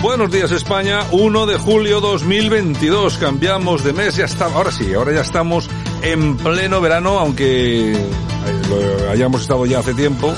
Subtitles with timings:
[0.00, 5.12] Buenos días España, 1 de julio 2022, cambiamos de mes, ya está, ahora sí, ahora
[5.12, 5.68] ya estamos
[6.02, 10.32] en pleno verano, aunque eh, hayamos estado ya hace tiempo,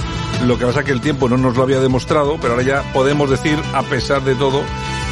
[0.46, 3.28] lo que pasa que el tiempo no nos lo había demostrado, pero ahora ya podemos
[3.28, 4.62] decir, a pesar de todo,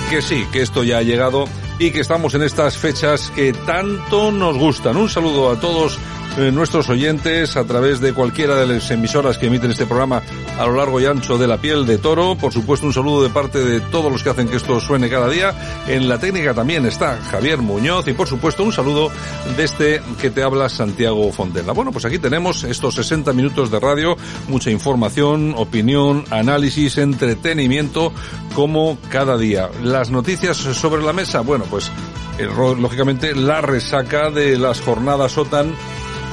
[0.08, 1.44] que sí, que esto ya ha llegado
[1.78, 4.96] y que estamos en estas fechas que tanto nos gustan.
[4.96, 5.98] Un saludo a todos
[6.38, 10.22] eh, nuestros oyentes a través de cualquiera de las emisoras que emiten este programa
[10.56, 12.36] a lo largo y ancho de la piel de toro.
[12.36, 15.28] Por supuesto, un saludo de parte de todos los que hacen que esto suene cada
[15.28, 15.52] día.
[15.88, 19.10] En la técnica también está Javier Muñoz y por supuesto un saludo
[19.56, 21.72] de este que te habla Santiago Fontela.
[21.72, 28.12] Bueno, pues aquí tenemos estos 60 minutos de radio, mucha información, opinión, análisis, entretenimiento,
[28.54, 29.70] como cada día.
[29.82, 31.90] Las noticias sobre la mesa, bueno, pues
[32.38, 35.74] eh, lógicamente la resaca de las jornadas OTAN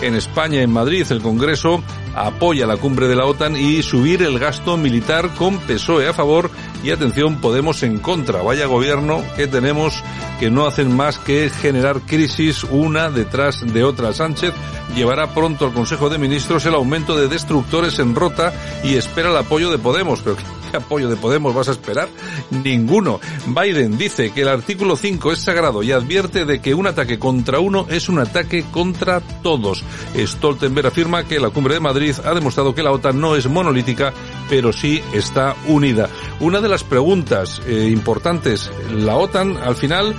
[0.05, 1.83] en España, en Madrid, el Congreso
[2.15, 6.49] apoya la cumbre de la OTAN y subir el gasto militar con PSOE a favor
[6.83, 8.41] y atención Podemos en contra.
[8.41, 10.03] Vaya gobierno que tenemos
[10.39, 14.13] que no hacen más que generar crisis una detrás de otra.
[14.13, 14.53] Sánchez
[14.95, 18.53] llevará pronto al Consejo de Ministros el aumento de destructores en rota
[18.83, 20.21] y espera el apoyo de Podemos.
[20.21, 20.37] Pero
[20.75, 22.09] ¿qué apoyo de Podemos vas a esperar?
[22.51, 23.19] Ninguno.
[23.47, 27.59] Biden dice que el artículo 5 es sagrado y advierte de que un ataque contra
[27.59, 29.83] uno es un ataque contra todos.
[30.17, 34.13] Stoltenberg afirma que la cumbre de Madrid ha demostrado que la OTAN no es monolítica,
[34.49, 36.09] pero sí está unida.
[36.39, 40.15] Una de las preguntas eh, importantes, la OTAN al final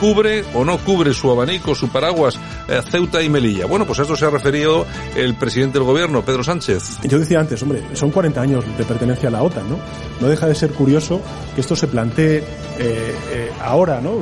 [0.00, 3.66] cubre o no cubre su abanico, su paraguas, eh, Ceuta y Melilla.
[3.66, 6.98] Bueno, pues a esto se ha referido el presidente del gobierno, Pedro Sánchez.
[7.02, 9.78] Yo decía antes, hombre, son 40 años de pertenencia a la OTAN, ¿no?
[10.20, 11.20] No deja de ser curioso
[11.54, 12.44] que esto se plantee eh,
[12.78, 14.12] eh, ahora, ¿no?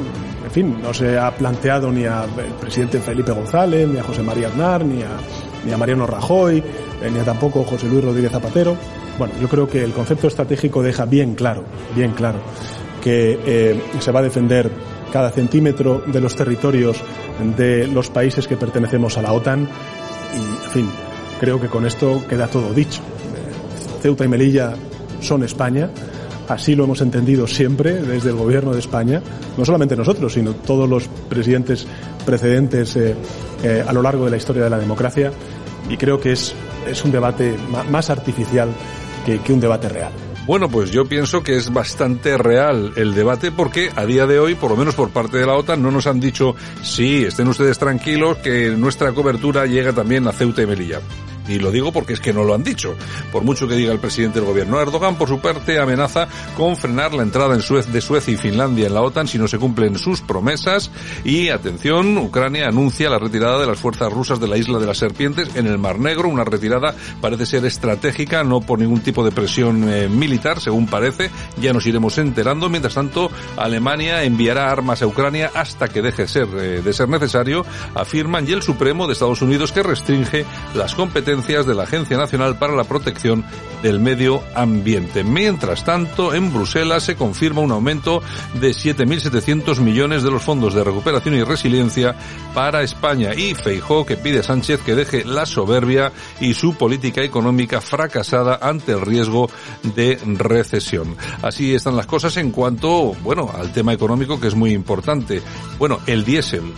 [0.44, 2.28] En fin, no se ha planteado ni al
[2.60, 5.10] presidente Felipe González, ni a José María Aznar, ni a,
[5.65, 8.77] ni a Mariano Rajoy, eh, ni a tampoco José Luis Rodríguez Zapatero.
[9.19, 11.65] Bueno, yo creo que el concepto estratégico deja bien claro,
[11.95, 12.39] bien claro,
[13.03, 14.71] que se va a defender
[15.12, 16.98] cada centímetro de los territorios
[17.56, 19.69] de los países que pertenecemos a la OTAN
[20.34, 20.91] y, en fin,
[21.41, 23.00] creo que con esto queda todo dicho.
[24.02, 24.74] Ceuta y Melilla
[25.20, 25.91] son España,
[26.48, 29.22] así lo hemos entendido siempre desde el gobierno de España,
[29.56, 31.86] no solamente nosotros, sino todos los presidentes
[32.24, 33.14] precedentes eh,
[33.64, 35.32] eh, a lo largo de la historia de la democracia
[35.88, 36.54] y creo que es,
[36.86, 37.56] es un debate
[37.91, 38.68] más artificial
[39.44, 40.28] que un debate real.
[40.48, 44.54] Bueno, pues yo pienso que es bastante real el debate porque a día de hoy,
[44.54, 47.78] por lo menos por parte de la OTAN, no nos han dicho sí, estén ustedes
[47.78, 51.00] tranquilos que nuestra cobertura llega también a Ceuta y Melilla.
[51.48, 52.94] Y lo digo porque es que no lo han dicho.
[53.32, 54.81] Por mucho que diga el presidente del gobierno.
[54.81, 58.86] Erdogan, por su parte, amenaza con frenar la entrada en Suez, de Suecia y Finlandia
[58.86, 60.91] en la OTAN si no se cumplen sus promesas.
[61.25, 64.98] Y atención, Ucrania anuncia la retirada de las fuerzas rusas de la isla de las
[64.98, 66.28] serpientes en el Mar Negro.
[66.28, 71.30] Una retirada parece ser estratégica, no por ningún tipo de presión eh, militar, según parece.
[71.60, 72.69] Ya nos iremos enterando.
[72.69, 77.65] Mientras tanto, Alemania enviará armas a Ucrania hasta que deje eh, de ser necesario,
[77.95, 82.58] afirman, y el Supremo de Estados Unidos que restringe las competencias de la Agencia Nacional
[82.58, 83.44] para la Protección
[83.82, 85.22] del Medio Ambiente.
[85.22, 88.20] Mientras tanto, en Bruselas se confirma un aumento
[88.60, 92.16] de 7.700 millones de los fondos de recuperación y resiliencia
[92.54, 97.22] para España y Feijó que pide a Sánchez que deje la soberbia y su política
[97.22, 99.48] económica fracasada ante el riesgo
[99.94, 101.16] de recesión.
[101.42, 105.40] Así están las cosas en cuanto, bueno, al tema económico que es muy importante.
[105.78, 106.74] Bueno, el diésel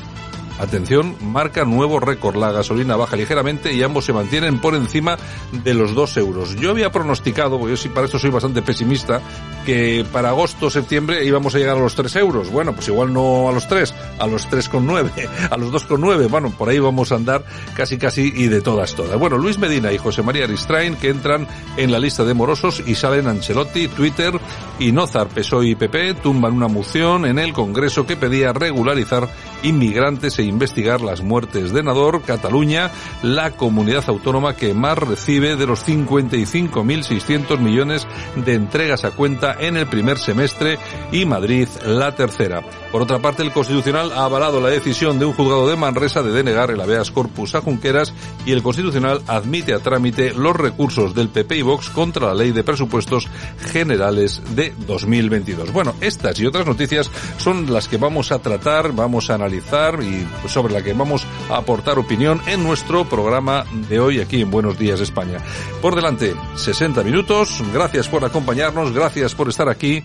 [0.61, 2.37] Atención, marca nuevo récord.
[2.37, 5.17] La gasolina baja ligeramente y ambos se mantienen por encima
[5.65, 6.55] de los 2 euros.
[6.57, 9.23] Yo había pronosticado, porque yo sí para esto soy bastante pesimista,
[9.65, 12.51] que para agosto, septiembre íbamos a llegar a los 3 euros.
[12.51, 16.29] Bueno, pues igual no a los 3, a los 3,9, a los 2,9.
[16.29, 17.43] Bueno, por ahí vamos a andar
[17.75, 19.19] casi casi y de todas todas.
[19.19, 21.49] Bueno, Luis Medina y José María Aristrain que entran
[21.79, 24.39] en la lista de morosos y salen Ancelotti, Twitter
[24.79, 29.27] y Nozar, PSOE y PP tumban una moción en el Congreso que pedía regularizar
[29.63, 32.91] inmigrantes e investigar las muertes de Nador, Cataluña,
[33.23, 38.07] la comunidad autónoma que más recibe de los 55.600 millones
[38.37, 40.79] de entregas a cuenta en el primer semestre
[41.13, 42.63] y Madrid la tercera.
[42.93, 46.33] Por otra parte, el Constitucional ha avalado la decisión de un juzgado de Manresa de
[46.33, 48.13] denegar el habeas corpus a Junqueras
[48.45, 52.51] y el Constitucional admite a trámite los recursos del PP y Vox contra la Ley
[52.51, 53.29] de Presupuestos
[53.71, 55.73] Generales de 2022.
[55.73, 60.27] Bueno, estas y otras noticias son las que vamos a tratar, vamos a analizar y
[60.49, 64.79] sobre la que vamos a aportar opinión en nuestro programa de hoy aquí en Buenos
[64.79, 65.39] Días España.
[65.81, 67.63] Por delante, 60 minutos.
[67.73, 70.03] Gracias por acompañarnos, gracias por estar aquí.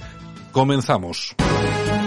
[0.51, 1.35] Comenzamos.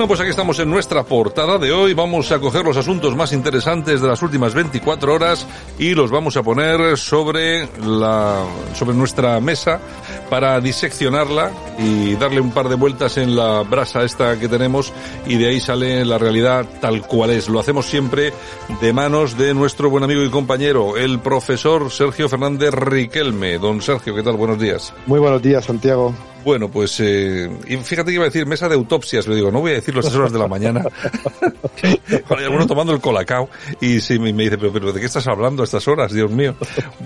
[0.00, 1.92] Bueno, pues aquí estamos en nuestra portada de hoy.
[1.92, 5.46] Vamos a coger los asuntos más interesantes de las últimas 24 horas
[5.78, 8.42] y los vamos a poner sobre la,
[8.72, 9.78] sobre nuestra mesa
[10.30, 14.90] para diseccionarla y darle un par de vueltas en la brasa esta que tenemos
[15.26, 17.50] y de ahí sale la realidad tal cual es.
[17.50, 18.32] Lo hacemos siempre
[18.80, 23.58] de manos de nuestro buen amigo y compañero, el profesor Sergio Fernández Riquelme.
[23.58, 24.38] Don Sergio, ¿qué tal?
[24.38, 24.94] Buenos días.
[25.06, 26.14] Muy buenos días, Santiago.
[26.44, 29.60] Bueno, pues eh, y fíjate que iba a decir mesa de autopsias, le digo, no
[29.60, 30.84] voy a decir las horas de la mañana.
[31.82, 33.48] Hay alguno tomando el colacao
[33.80, 36.54] y sí, me dice, pero, pero ¿de qué estás hablando a estas horas, Dios mío?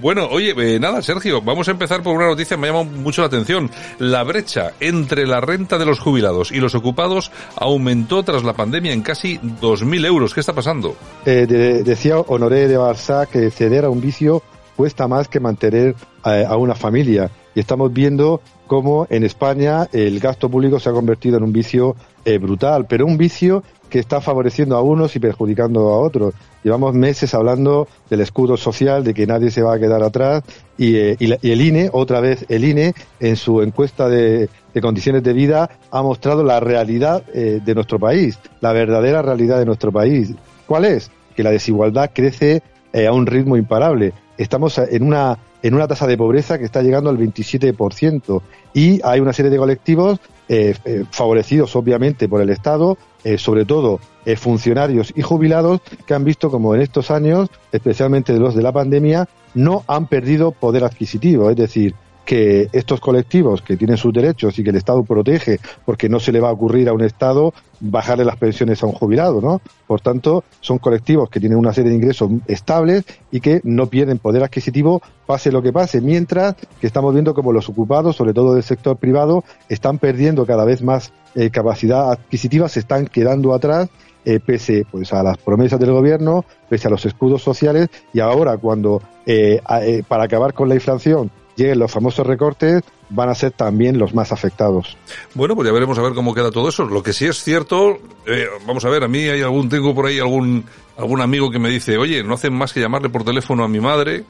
[0.00, 3.22] Bueno, oye, eh, nada, Sergio, vamos a empezar por una noticia que me llama mucho
[3.22, 3.70] la atención.
[3.98, 8.92] La brecha entre la renta de los jubilados y los ocupados aumentó tras la pandemia
[8.92, 10.34] en casi 2.000 euros.
[10.34, 10.96] ¿Qué está pasando?
[11.26, 14.42] Eh, de- decía Honoré de Barça que ceder a un vicio
[14.76, 17.31] cuesta más que mantener a, a una familia.
[17.54, 21.96] Y estamos viendo cómo en España el gasto público se ha convertido en un vicio
[22.24, 26.34] eh, brutal, pero un vicio que está favoreciendo a unos y perjudicando a otros.
[26.64, 30.42] Llevamos meses hablando del escudo social, de que nadie se va a quedar atrás
[30.78, 35.22] y, eh, la- el INE, otra vez el INE, en su encuesta de, de condiciones
[35.22, 39.92] de vida, ha mostrado la realidad eh, de nuestro país, la verdadera realidad de nuestro
[39.92, 40.32] país.
[40.66, 41.10] ¿Cuál es?
[41.36, 42.62] Que la desigualdad crece
[42.94, 44.12] a un ritmo imparable.
[44.38, 48.43] Estamos en una en una tasa de pobreza que está llegando al 27%
[48.75, 53.64] y hay una serie de colectivos eh, eh, favorecidos obviamente por el Estado, eh, sobre
[53.64, 53.99] todo
[54.37, 59.28] funcionarios y jubilados que han visto como en estos años, especialmente los de la pandemia,
[59.55, 64.64] no han perdido poder adquisitivo, es decir, que estos colectivos que tienen sus derechos y
[64.64, 68.24] que el Estado protege, porque no se le va a ocurrir a un Estado bajarle
[68.24, 69.60] las pensiones a un jubilado, ¿no?
[69.86, 74.18] Por tanto, son colectivos que tienen una serie de ingresos estables y que no pierden
[74.18, 78.54] poder adquisitivo pase lo que pase, mientras que estamos viendo como los ocupados, sobre todo
[78.54, 83.88] del sector privado, están perdiendo cada vez más eh, capacidad adquisitiva, se están quedando atrás
[84.24, 88.56] eh, pese pues a las promesas del gobierno, pese a los escudos sociales y ahora
[88.56, 89.60] cuando eh,
[90.08, 94.32] para acabar con la inflación lleguen los famosos recortes van a ser también los más
[94.32, 94.96] afectados.
[95.34, 96.84] Bueno, pues ya veremos a ver cómo queda todo eso.
[96.86, 100.06] Lo que sí es cierto, eh, vamos a ver, a mí hay algún, tengo por
[100.06, 100.64] ahí algún,
[100.96, 103.79] algún amigo que me dice, oye, no hacen más que llamarle por teléfono a mi
[103.81, 104.24] madre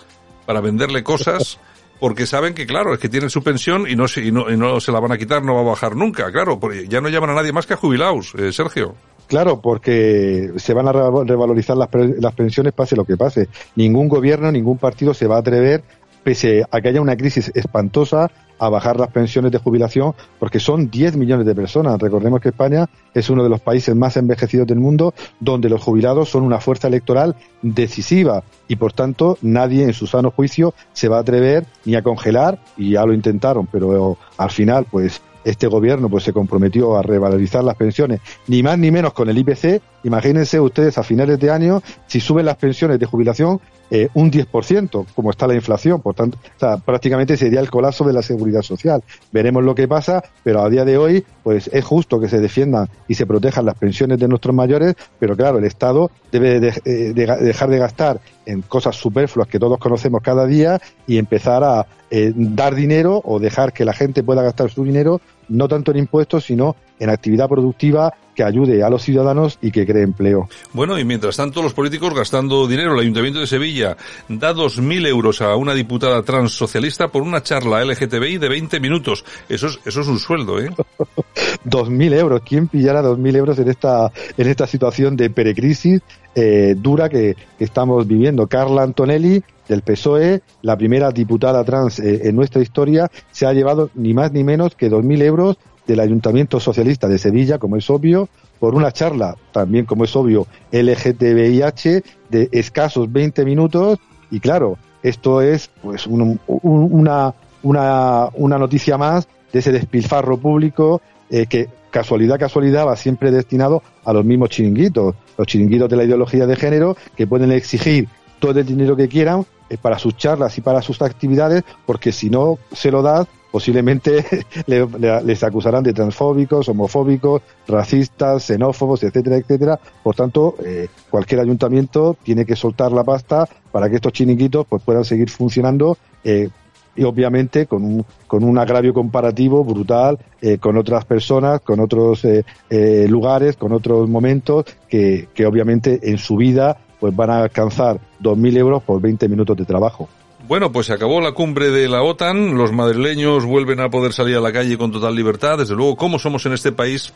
[0.45, 1.59] para venderle cosas,
[2.01, 4.57] porque saben que, claro, es que tienen su pensión y no se, y no, y
[4.57, 7.09] no se la van a quitar, no va a bajar nunca, claro, porque ya no
[7.09, 8.95] llaman a nadie más que a jubilados, eh, Sergio.
[9.27, 13.49] Claro, porque se van a re- revalorizar las, las pensiones pase lo que pase.
[13.75, 15.83] Ningún gobierno, ningún partido se va a atrever,
[16.25, 20.89] pese a que haya una crisis espantosa, a bajar las pensiones de jubilación, porque son
[20.91, 22.01] 10 millones de personas.
[22.01, 26.31] Recordemos que España es uno de los países más envejecidos del mundo, donde los jubilados
[26.31, 31.19] son una fuerza electoral decisiva y, por tanto, nadie en su sano juicio se va
[31.19, 36.09] a atrever ni a congelar, y ya lo intentaron, pero al final, pues este gobierno
[36.09, 39.81] pues se comprometió a revalorizar las pensiones, ni más ni menos con el IPC.
[40.05, 43.61] Imagínense ustedes a finales de año si suben las pensiones de jubilación
[43.91, 46.01] eh, un 10%, como está la inflación.
[46.01, 49.03] Por tanto, o sea, prácticamente sería el colapso de la seguridad social.
[49.31, 52.89] Veremos lo que pasa, pero a día de hoy, pues es justo que se defiendan
[53.09, 57.13] y se protejan las pensiones de nuestros mayores, pero claro, el Estado debe de- eh,
[57.13, 61.63] de- de- dejar de gastar en cosas superfluas que todos conocemos cada día y empezar
[61.65, 65.91] a eh, dar dinero o dejar que la gente pueda gastar su dinero no tanto
[65.91, 70.49] en impuestos, sino en actividad productiva que ayude a los ciudadanos y que cree empleo.
[70.73, 73.97] Bueno, y mientras tanto los políticos gastando dinero, el Ayuntamiento de Sevilla
[74.29, 79.25] da 2.000 euros a una diputada transsocialista por una charla LGTBI de 20 minutos.
[79.49, 80.71] Eso es, eso es un sueldo, ¿eh?
[81.65, 82.43] 2.000 euros.
[82.45, 86.01] ¿Quién pillara 2.000 euros en esta, en esta situación de perecrisis
[86.35, 88.47] eh, dura que, que estamos viviendo?
[88.49, 93.91] Carla Antonelli del PSOE, la primera diputada trans eh, en nuestra historia, se ha llevado
[93.95, 95.57] ni más ni menos que 2.000 euros
[95.87, 98.29] del Ayuntamiento Socialista de Sevilla, como es obvio,
[98.59, 103.99] por una charla, también como es obvio, LGTBIH, de escasos 20 minutos.
[104.31, 110.39] Y claro, esto es pues un- un- una, una, una noticia más de ese despilfarro
[110.39, 115.97] público eh, que, casualidad, casualidad, va siempre destinado a los mismos chiringuitos, los chiringuitos de
[115.97, 118.09] la ideología de género, que pueden exigir
[118.41, 119.45] todo el dinero que quieran
[119.81, 124.25] para sus charlas y para sus actividades, porque si no se lo das, posiblemente
[124.67, 129.79] le- le- les acusarán de transfóbicos, homofóbicos, racistas, xenófobos, etcétera, etcétera.
[130.03, 134.83] Por tanto, eh, cualquier ayuntamiento tiene que soltar la pasta para que estos chiringuitos pues,
[134.83, 135.97] puedan seguir funcionando.
[136.25, 136.49] eh,
[136.97, 142.25] y obviamente con un, con un agravio comparativo brutal eh, con otras personas, con otros
[142.25, 147.43] eh, eh, lugares, con otros momentos que, que obviamente en su vida pues van a
[147.43, 150.09] alcanzar 2.000 euros por 20 minutos de trabajo.
[150.49, 154.39] Bueno, pues se acabó la cumbre de la OTAN, los madrileños vuelven a poder salir
[154.39, 155.59] a la calle con total libertad.
[155.59, 157.13] Desde luego, ¿cómo somos en este país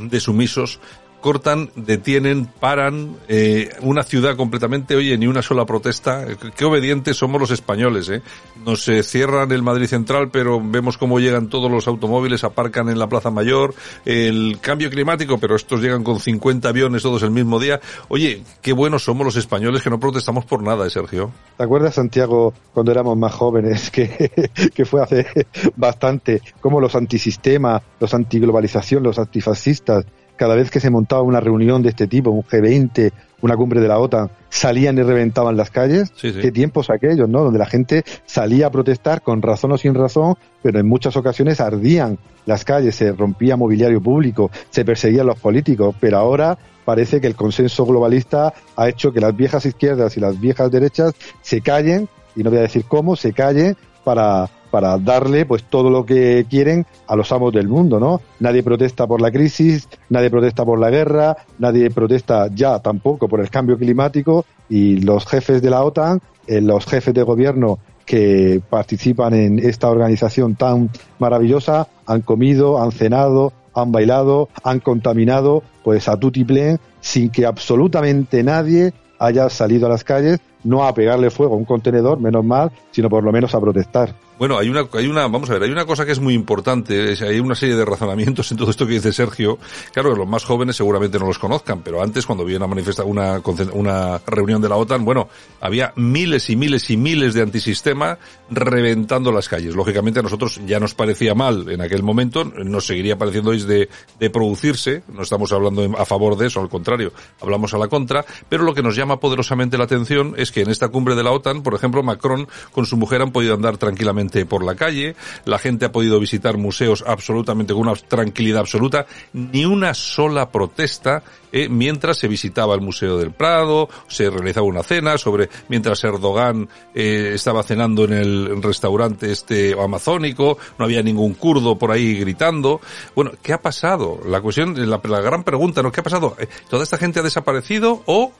[0.00, 0.80] de sumisos?
[1.20, 6.24] Cortan, detienen, paran eh, una ciudad completamente, oye, ni una sola protesta.
[6.56, 8.22] Qué obedientes somos los españoles, ¿eh?
[8.64, 12.98] Nos eh, cierran el Madrid Central, pero vemos cómo llegan todos los automóviles, aparcan en
[12.98, 13.74] la Plaza Mayor.
[14.04, 17.80] El cambio climático, pero estos llegan con 50 aviones todos el mismo día.
[18.08, 21.32] Oye, qué buenos somos los españoles que no protestamos por nada, ¿eh, Sergio?
[21.56, 24.30] ¿Te acuerdas, Santiago, cuando éramos más jóvenes, que,
[24.74, 25.26] que fue hace
[25.76, 30.06] bastante, como los antisistema, los antiglobalización, los antifascistas,
[30.38, 33.88] cada vez que se montaba una reunión de este tipo, un G20, una cumbre de
[33.88, 36.10] la OTAN, salían y reventaban las calles?
[36.16, 36.40] Sí, sí.
[36.40, 37.42] ¿Qué tiempos aquellos, no?
[37.42, 41.60] Donde la gente salía a protestar con razón o sin razón, pero en muchas ocasiones
[41.60, 47.26] ardían las calles, se rompía mobiliario público, se perseguían los políticos, pero ahora parece que
[47.26, 52.08] el consenso globalista ha hecho que las viejas izquierdas y las viejas derechas se callen,
[52.34, 56.46] y no voy a decir cómo, se callen para, para darle pues todo lo que
[56.48, 58.20] quieren a los amos del mundo, ¿no?
[58.40, 63.40] Nadie protesta por la crisis, nadie protesta por la guerra, nadie protesta ya tampoco por
[63.40, 68.62] el cambio climático y los jefes de la OTAN, eh, los jefes de gobierno que
[68.70, 76.08] participan en esta organización tan maravillosa han comido, han cenado, han bailado, han contaminado pues
[76.08, 81.54] a tutiplén sin que absolutamente nadie haya salido a las calles no a pegarle fuego
[81.54, 84.14] a un contenedor, menos mal, sino por lo menos a protestar.
[84.38, 87.12] Bueno, hay una, hay una, vamos a ver, hay una cosa que es muy importante,
[87.12, 89.58] es- hay una serie de razonamientos en todo esto que dice Sergio.
[89.92, 93.42] Claro, los más jóvenes seguramente no los conozcan, pero antes cuando había una manifesta, una,
[93.72, 95.28] una reunión de la OTAN, bueno,
[95.60, 98.16] había miles y miles y miles de antisistema
[98.48, 99.74] reventando las calles.
[99.74, 103.88] Lógicamente a nosotros ya nos parecía mal en aquel momento, nos seguiría pareciendo es de,
[104.20, 108.24] de producirse, no estamos hablando a favor de eso, al contrario, hablamos a la contra,
[108.48, 111.32] pero lo que nos llama poderosamente la atención es que en esta cumbre de la
[111.32, 115.58] OTAN, por ejemplo, Macron con su mujer han podido andar tranquilamente por la calle, la
[115.58, 121.68] gente ha podido visitar museos absolutamente con una tranquilidad absoluta, ni una sola protesta eh,
[121.68, 127.32] mientras se visitaba el Museo del Prado, se realizaba una cena sobre mientras Erdogan eh,
[127.34, 132.80] estaba cenando en el restaurante este amazónico, no había ningún kurdo por ahí gritando.
[133.14, 134.20] Bueno, ¿qué ha pasado?
[134.26, 135.90] La cuestión, la, gran pregunta, ¿no?
[135.90, 136.36] ¿Qué ha pasado?
[136.38, 138.32] Eh, ¿Toda esta gente ha desaparecido o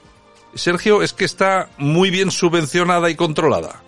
[0.54, 3.83] Sergio es que está muy bien subvencionada y controlada?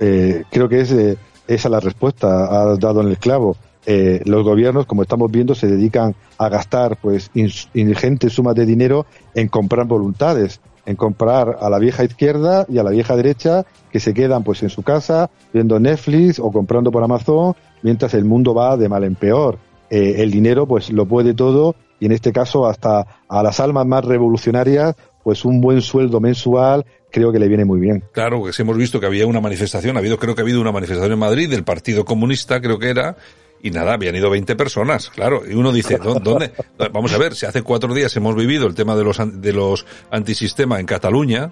[0.00, 1.16] Eh, creo que es eh,
[1.46, 3.56] esa la respuesta, ha dado en el clavo.
[3.86, 9.06] Eh, los gobiernos, como estamos viendo, se dedican a gastar pues ingentes sumas de dinero
[9.34, 14.00] en comprar voluntades, en comprar a la vieja izquierda y a la vieja derecha que
[14.00, 18.54] se quedan pues en su casa viendo Netflix o comprando por Amazon mientras el mundo
[18.54, 19.58] va de mal en peor.
[19.88, 23.86] Eh, el dinero pues lo puede todo y en este caso hasta a las almas
[23.86, 28.04] más revolucionarias pues un buen sueldo mensual creo que le viene muy bien.
[28.12, 30.60] Claro, que sí hemos visto que había una manifestación, ha habido, creo que ha habido
[30.60, 33.16] una manifestación en Madrid del Partido Comunista, creo que era,
[33.62, 36.52] y nada, habían ido 20 personas, claro, y uno dice, ¿dó- ¿dónde?
[36.92, 39.84] Vamos a ver, si hace cuatro días hemos vivido el tema de los, de los
[40.10, 41.50] antisistema en Cataluña,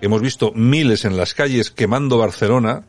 [0.00, 2.84] hemos visto miles en las calles quemando Barcelona,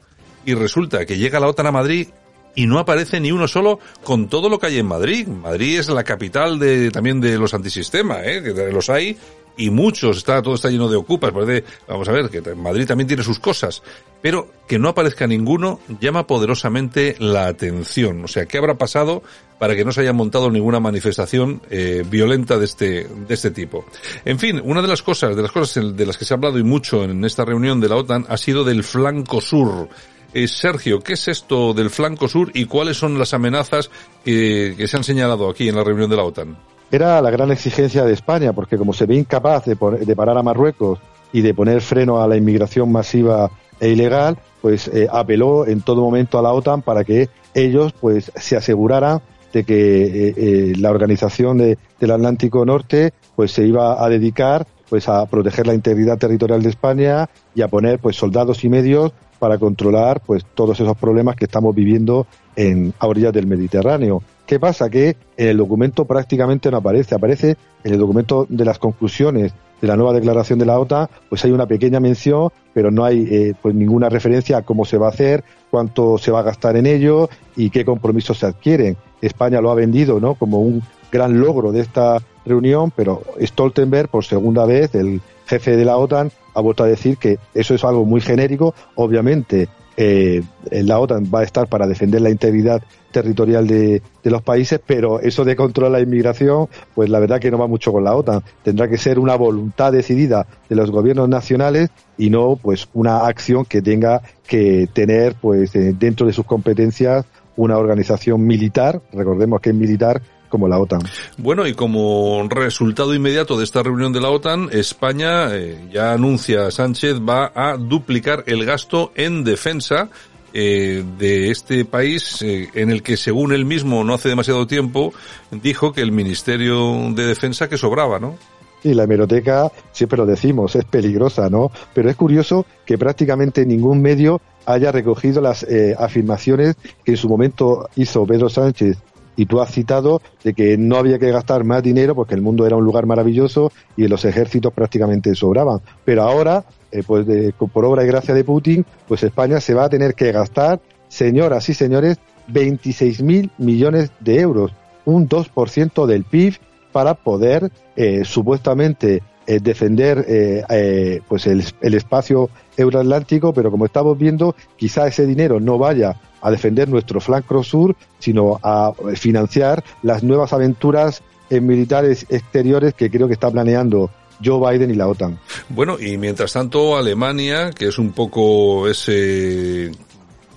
[0.46, 2.08] y resulta que llega la OTAN a Madrid
[2.56, 5.28] y no aparece ni uno solo con todo lo que hay en Madrid.
[5.28, 8.42] Madrid es la capital de, también de los antisistema, ¿eh?
[8.44, 9.18] que los hay,
[9.62, 13.08] y muchos, está, todo está lleno de ocupas, parece, vamos a ver, que Madrid también
[13.08, 13.84] tiene sus cosas,
[14.20, 18.24] pero que no aparezca ninguno llama poderosamente la atención.
[18.24, 19.22] O sea, ¿qué habrá pasado
[19.60, 23.86] para que no se haya montado ninguna manifestación eh, violenta de este, de este tipo?
[24.26, 26.58] En fin, una de las cosas, de las cosas de las que se ha hablado
[26.58, 29.90] y mucho en esta reunión de la OTAN ha sido del flanco sur.
[30.34, 33.92] Eh, Sergio, ¿qué es esto del flanco sur y cuáles son las amenazas
[34.26, 36.71] que, que se han señalado aquí en la reunión de la OTAN?
[36.92, 41.00] Era la gran exigencia de España, porque como se ve incapaz de, parar a Marruecos
[41.32, 46.02] y de poner freno a la inmigración masiva e ilegal, pues eh, apeló en todo
[46.02, 49.22] momento a la OTAN para que ellos pues se aseguraran
[49.54, 54.68] de que eh, eh, la organización de, del Atlántico Norte pues se iba a dedicar
[54.90, 59.14] pues a proteger la integridad territorial de España y a poner pues soldados y medios
[59.40, 64.22] para controlar pues todos esos problemas que estamos viviendo en a orillas del Mediterráneo.
[64.52, 64.90] ¿Qué pasa?
[64.90, 67.56] Que en el documento prácticamente no aparece, aparece
[67.86, 71.52] en el documento de las conclusiones de la nueva declaración de la OTAN, pues hay
[71.52, 75.12] una pequeña mención, pero no hay eh, pues ninguna referencia a cómo se va a
[75.12, 78.98] hacer, cuánto se va a gastar en ello y qué compromisos se adquieren.
[79.22, 80.36] España lo ha vendido, ¿no?
[80.36, 85.86] Como un gran logro de esta reunión, pero Stoltenberg, por segunda vez, el jefe de
[85.86, 88.76] la OTAN, ha vuelto a decir que eso es algo muy genérico.
[88.96, 92.82] Obviamente, eh, la OTAN va a estar para defender la integridad
[93.12, 97.52] territorial de, de, los países, pero eso de controlar la inmigración, pues la verdad que
[97.52, 98.42] no va mucho con la OTAN.
[98.64, 103.66] Tendrá que ser una voluntad decidida de los gobiernos nacionales y no pues una acción
[103.66, 107.26] que tenga que tener pues eh, dentro de sus competencias
[107.58, 111.02] una organización militar, recordemos que es militar, como la OTAN.
[111.38, 116.70] Bueno, y como resultado inmediato de esta reunión de la OTAN, España, eh, ya anuncia
[116.70, 120.10] Sánchez, va a duplicar el gasto en defensa
[120.54, 125.14] eh, de este país eh, en el que según él mismo no hace demasiado tiempo
[125.50, 128.36] dijo que el Ministerio de Defensa que sobraba, ¿no?
[128.84, 131.72] Sí, la hemeroteca, siempre lo decimos, es peligrosa, ¿no?
[131.94, 137.30] Pero es curioso que prácticamente ningún medio haya recogido las eh, afirmaciones que en su
[137.30, 138.98] momento hizo Pedro Sánchez
[139.36, 142.66] y tú has citado de que no había que gastar más dinero porque el mundo
[142.66, 145.80] era un lugar maravilloso y los ejércitos prácticamente sobraban.
[146.06, 149.86] Pero ahora, eh, pues de, por obra y gracia de Putin, pues España se va
[149.86, 154.74] a tener que gastar, señoras y señores, 26 mil millones de euros,
[155.06, 156.58] un 2% del PIB
[156.92, 163.86] para poder eh, supuestamente eh, defender eh, eh, pues el, el, espacio euroatlántico, pero como
[163.86, 169.84] estamos viendo, quizá ese dinero no vaya a defender nuestro flanco sur, sino a financiar
[170.04, 174.10] las nuevas aventuras militares exteriores que creo que está planeando
[174.44, 175.38] Joe Biden y la OTAN.
[175.70, 179.92] Bueno, y mientras tanto Alemania, que es un poco ese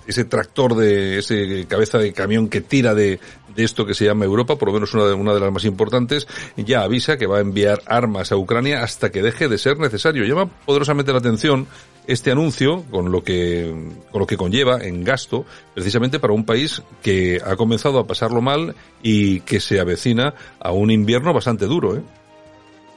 [0.07, 3.19] ese tractor de ese cabeza de camión que tira de,
[3.55, 5.65] de esto que se llama Europa, por lo menos una de, una de las más
[5.65, 9.79] importantes, ya avisa que va a enviar armas a Ucrania hasta que deje de ser
[9.79, 10.25] necesario.
[10.25, 11.67] Llama poderosamente la atención
[12.07, 13.73] este anuncio con lo que
[14.11, 18.41] con lo que conlleva en gasto precisamente para un país que ha comenzado a pasarlo
[18.41, 22.01] mal y que se avecina a un invierno bastante duro, ¿eh?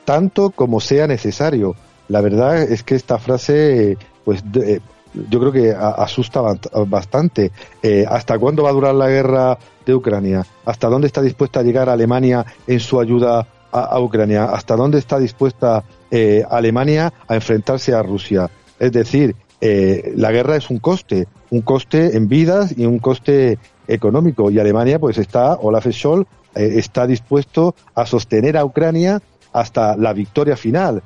[0.04, 1.74] Tanto como sea necesario.
[2.08, 4.80] La verdad es que esta frase pues de,
[5.28, 6.42] yo creo que asusta
[6.86, 7.50] bastante.
[7.82, 10.46] Eh, ¿Hasta cuándo va a durar la guerra de Ucrania?
[10.64, 14.44] ¿Hasta dónde está dispuesta a llegar Alemania en su ayuda a, Ucrania?
[14.44, 18.50] ¿Hasta dónde está dispuesta eh, Alemania a enfrentarse a Rusia?
[18.78, 23.58] Es decir, eh, la guerra es un coste, un coste en vidas y un coste
[23.86, 24.50] económico.
[24.50, 29.20] Y Alemania, pues está, Olaf Scholz, eh, está dispuesto a sostener a Ucrania
[29.52, 31.02] hasta la victoria final.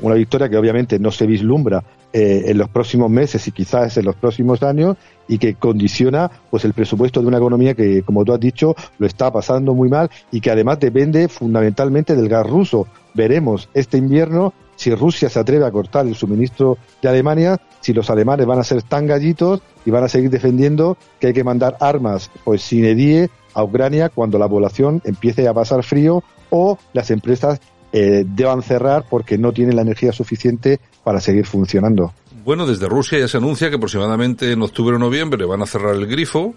[0.00, 1.82] Una victoria que obviamente no se vislumbra,
[2.16, 4.96] eh, en los próximos meses y quizás en los próximos años
[5.26, 9.06] y que condiciona pues el presupuesto de una economía que como tú has dicho lo
[9.08, 12.86] está pasando muy mal y que además depende fundamentalmente del gas ruso.
[13.14, 18.08] Veremos este invierno si Rusia se atreve a cortar el suministro de Alemania, si los
[18.10, 21.76] alemanes van a ser tan gallitos y van a seguir defendiendo que hay que mandar
[21.80, 27.10] armas pues sin edie a Ucrania cuando la población empiece a pasar frío o las
[27.10, 27.60] empresas
[27.96, 32.12] eh, deban cerrar porque no tienen la energía suficiente para seguir funcionando.
[32.44, 35.94] Bueno, desde Rusia ya se anuncia que aproximadamente en octubre o noviembre van a cerrar
[35.94, 36.56] el grifo.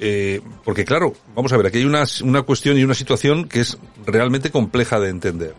[0.00, 3.60] Eh, porque claro, vamos a ver, aquí hay una, una cuestión y una situación que
[3.60, 5.54] es realmente compleja de entender.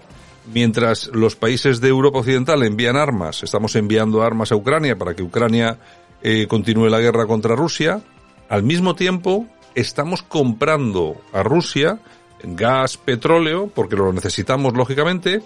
[0.52, 5.22] Mientras los países de Europa Occidental envían armas, estamos enviando armas a Ucrania para que
[5.22, 5.78] Ucrania
[6.24, 8.02] eh, continúe la guerra contra Rusia,
[8.50, 9.46] al mismo tiempo
[9.76, 12.00] estamos comprando a Rusia
[12.44, 15.42] gas, petróleo, porque lo necesitamos lógicamente,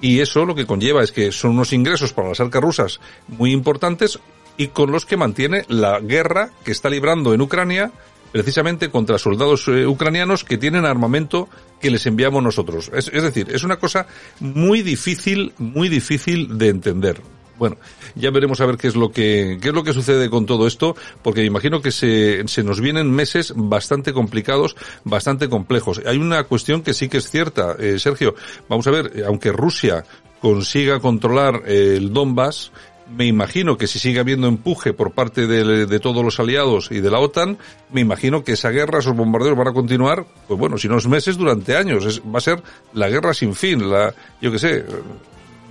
[0.00, 3.52] y eso lo que conlleva es que son unos ingresos para las arcas rusas muy
[3.52, 4.18] importantes
[4.56, 7.92] y con los que mantiene la guerra que está librando en Ucrania
[8.32, 11.48] precisamente contra soldados eh, ucranianos que tienen armamento
[11.80, 12.90] que les enviamos nosotros.
[12.94, 14.06] Es, es decir, es una cosa
[14.40, 17.20] muy difícil, muy difícil de entender.
[17.58, 17.76] Bueno,
[18.14, 20.66] ya veremos a ver qué es lo que qué es lo que sucede con todo
[20.66, 26.00] esto, porque me imagino que se, se nos vienen meses bastante complicados, bastante complejos.
[26.06, 28.34] Hay una cuestión que sí que es cierta, eh, Sergio.
[28.68, 30.04] Vamos a ver, aunque Rusia
[30.40, 32.72] consiga controlar eh, el Donbass,
[33.16, 37.00] me imagino que si sigue habiendo empuje por parte de, de, todos los aliados y
[37.00, 37.58] de la OTAN,
[37.92, 41.06] me imagino que esa guerra, esos bombardeos van a continuar, pues bueno, si no es
[41.06, 42.22] meses, durante años.
[42.22, 42.62] Va a ser
[42.94, 44.84] la guerra sin fin, la, yo qué sé,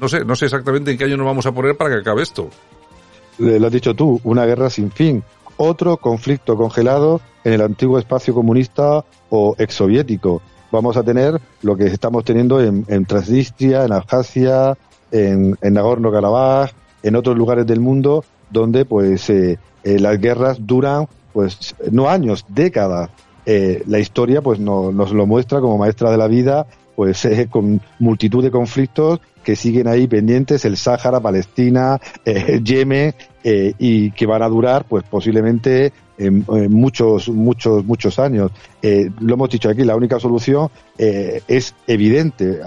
[0.02, 2.24] no sé, no sé exactamente en qué año nos vamos a poner para que acabe
[2.24, 2.50] esto.
[3.38, 5.24] Lo has dicho tú, una guerra sin fin.
[5.58, 10.42] Otro conflicto congelado en el antiguo espacio comunista o exsoviético.
[10.72, 14.78] Vamos a tener lo que estamos teniendo en, en Transnistria, en Abjasia,
[15.12, 16.72] en, Nagorno-Karabaj,
[17.04, 22.46] en otros lugares del mundo donde pues eh, eh, las guerras duran pues no años,
[22.48, 23.10] décadas.
[23.46, 27.48] Eh, la historia pues no, nos lo muestra como maestra de la vida pues eh,
[27.50, 34.12] con multitud de conflictos que siguen ahí pendientes, el Sáhara, Palestina, eh, Yemen, eh, y
[34.12, 38.52] que van a durar, pues posiblemente en, en muchos, muchos, muchos años.
[38.82, 42.60] Eh, lo hemos dicho aquí, la única solución es evidente,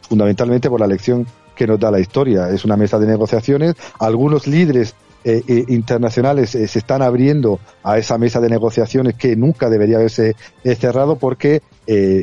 [0.00, 2.48] fundamentalmente por la lección que nos da la historia.
[2.48, 3.74] Es una mesa de negociaciones.
[3.98, 9.36] Algunos líderes eh, eh, internacionales eh, se están abriendo a esa mesa de negociaciones que
[9.36, 11.62] nunca debería haberse eh, cerrado porque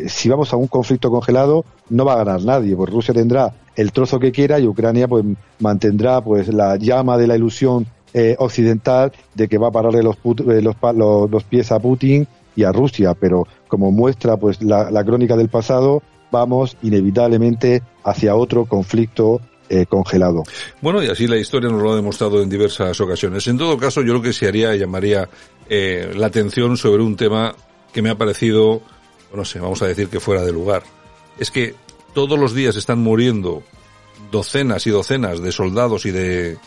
[0.08, 3.92] si vamos a un conflicto congelado no va a ganar nadie, pues Rusia tendrá el
[3.92, 5.26] trozo que quiera y Ucrania pues
[5.60, 7.86] mantendrá pues la llama de la ilusión
[8.38, 12.72] occidental de que va a pararle los, los, los, los, pies a Putin y a
[12.72, 19.42] Rusia, pero como muestra pues la, la crónica del pasado, vamos inevitablemente hacia otro conflicto
[19.70, 20.44] eh, congelado.
[20.82, 23.48] Bueno, y así la historia nos lo ha demostrado en diversas ocasiones.
[23.48, 25.30] En todo caso, yo lo que se haría llamaría
[25.70, 27.56] eh, la atención sobre un tema
[27.94, 28.82] que me ha parecido,
[29.34, 30.84] no sé, vamos a decir que fuera de lugar.
[31.40, 31.76] Es que
[32.14, 33.64] todos los días están muriendo
[34.32, 36.58] docenas y docenas de soldados y de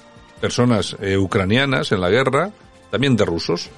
[0.40, 2.52] personas eh, ucranianas en la guerra,
[2.90, 3.70] también de rusos.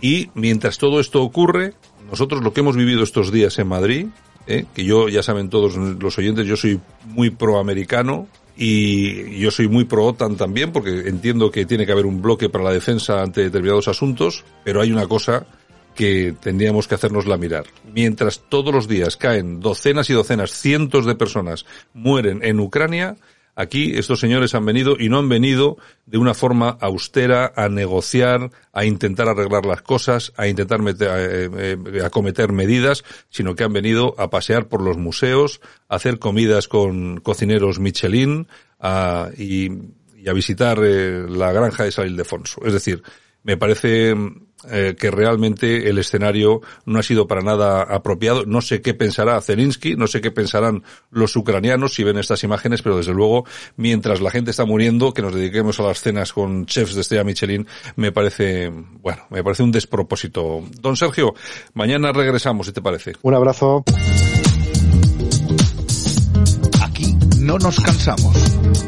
[0.00, 1.74] Y mientras todo esto ocurre,
[2.10, 4.06] nosotros lo que hemos vivido estos días en Madrid,
[4.46, 8.26] eh, que yo, ya saben todos los oyentes, yo soy muy proamericano,
[8.60, 12.48] y yo soy muy pro OTAN también porque entiendo que tiene que haber un bloque
[12.48, 15.46] para la defensa ante determinados asuntos, pero hay una cosa
[15.94, 17.66] que tendríamos que hacernosla mirar.
[17.94, 23.16] Mientras todos los días caen docenas y docenas, cientos de personas mueren en Ucrania,
[23.58, 28.52] Aquí estos señores han venido y no han venido de una forma austera a negociar,
[28.72, 33.64] a intentar arreglar las cosas, a intentar meter, eh, eh, a cometer medidas, sino que
[33.64, 38.46] han venido a pasear por los museos, a hacer comidas con cocineros Michelin
[38.78, 39.72] a, y,
[40.16, 42.64] y, a visitar eh, la granja de San Ildefonso.
[42.64, 43.02] Es decir,
[43.42, 44.14] me parece
[44.70, 48.44] eh, que realmente el escenario no ha sido para nada apropiado.
[48.44, 52.82] No sé qué pensará Zelensky, no sé qué pensarán los ucranianos si ven estas imágenes,
[52.82, 53.44] pero desde luego,
[53.76, 57.22] mientras la gente está muriendo, que nos dediquemos a las cenas con chefs de estrella
[57.22, 60.64] Michelin, me parece, bueno, me parece un despropósito.
[60.80, 61.34] Don Sergio,
[61.74, 63.12] mañana regresamos, si te parece.
[63.22, 63.84] Un abrazo.
[66.82, 68.87] Aquí no nos cansamos.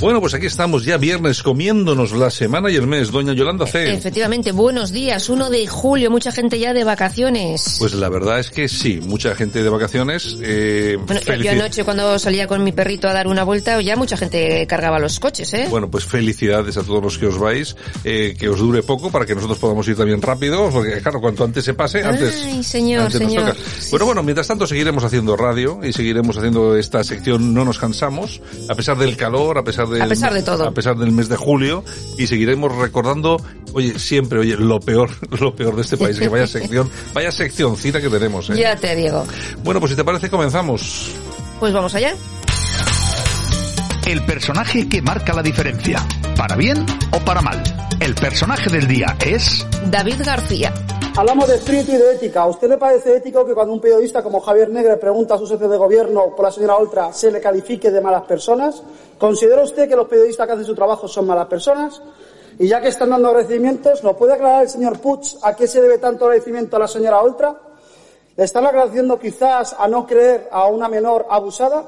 [0.00, 3.10] Bueno, pues aquí estamos ya viernes comiéndonos la semana y el mes.
[3.10, 3.92] Doña Yolanda C.
[3.92, 5.28] Efectivamente, buenos días.
[5.28, 7.76] 1 de julio, mucha gente ya de vacaciones.
[7.78, 10.38] Pues la verdad es que sí, mucha gente de vacaciones.
[10.40, 14.16] Eh, bueno, yo anoche cuando salía con mi perrito a dar una vuelta, ya mucha
[14.16, 15.66] gente cargaba los coches, ¿eh?
[15.68, 19.26] Bueno, pues felicidades a todos los que os vais, eh, que os dure poco para
[19.26, 22.42] que nosotros podamos ir también rápido, porque claro, cuanto antes se pase, antes.
[22.42, 23.44] Ay, señor, antes señor.
[23.44, 23.68] Nos toca.
[23.90, 28.40] Bueno, bueno, mientras tanto seguiremos haciendo radio y seguiremos haciendo esta sección No nos cansamos,
[28.66, 30.66] a pesar del calor, a pesar del, a pesar de todo.
[30.66, 31.84] A pesar del mes de julio
[32.16, 36.46] y seguiremos recordando, oye, siempre, oye, lo peor, lo peor de este país, que vaya
[36.46, 38.56] sección, vaya seccioncita que tenemos, ¿eh?
[38.56, 39.24] Ya te digo.
[39.62, 41.10] Bueno, pues si te parece comenzamos.
[41.58, 42.14] Pues vamos allá.
[44.06, 46.04] El personaje que marca la diferencia,
[46.36, 47.62] para bien o para mal.
[48.00, 50.72] El personaje del día es David García.
[51.16, 52.42] Hablamos de espíritu y de ética.
[52.42, 55.46] ¿A usted le parece ético que cuando un periodista como Javier Negre pregunta a su
[55.46, 58.82] jefe de gobierno por la señora Oltra se le califique de malas personas?
[59.18, 62.00] ¿Considera usted que los periodistas que hacen su trabajo son malas personas?
[62.58, 65.82] Y ya que están dando agradecimientos, ¿nos puede aclarar el señor Puig a qué se
[65.82, 67.60] debe tanto agradecimiento a la señora Oltra?
[68.36, 71.84] ¿Le están agradeciendo quizás a no creer a una menor abusada?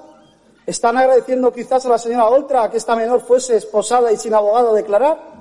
[0.66, 4.34] ¿Están agradeciendo quizás a la señora Oltra a que esta menor fuese esposada y sin
[4.34, 5.31] abogado a declarar?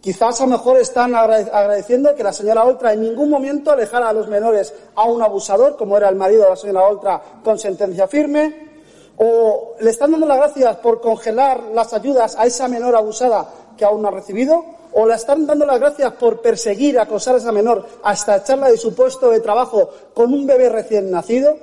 [0.00, 4.08] Quizás a lo mejor están agrade- agradeciendo que la señora Oltra en ningún momento alejara
[4.08, 7.58] a los menores a un abusador, como era el marido de la señora Oltra, con
[7.58, 8.70] sentencia firme.
[9.18, 13.84] O le están dando las gracias por congelar las ayudas a esa menor abusada que
[13.84, 14.64] aún no ha recibido.
[14.92, 18.78] O le están dando las gracias por perseguir, acosar a esa menor hasta echarla de
[18.78, 21.54] su puesto de trabajo con un bebé recién nacido.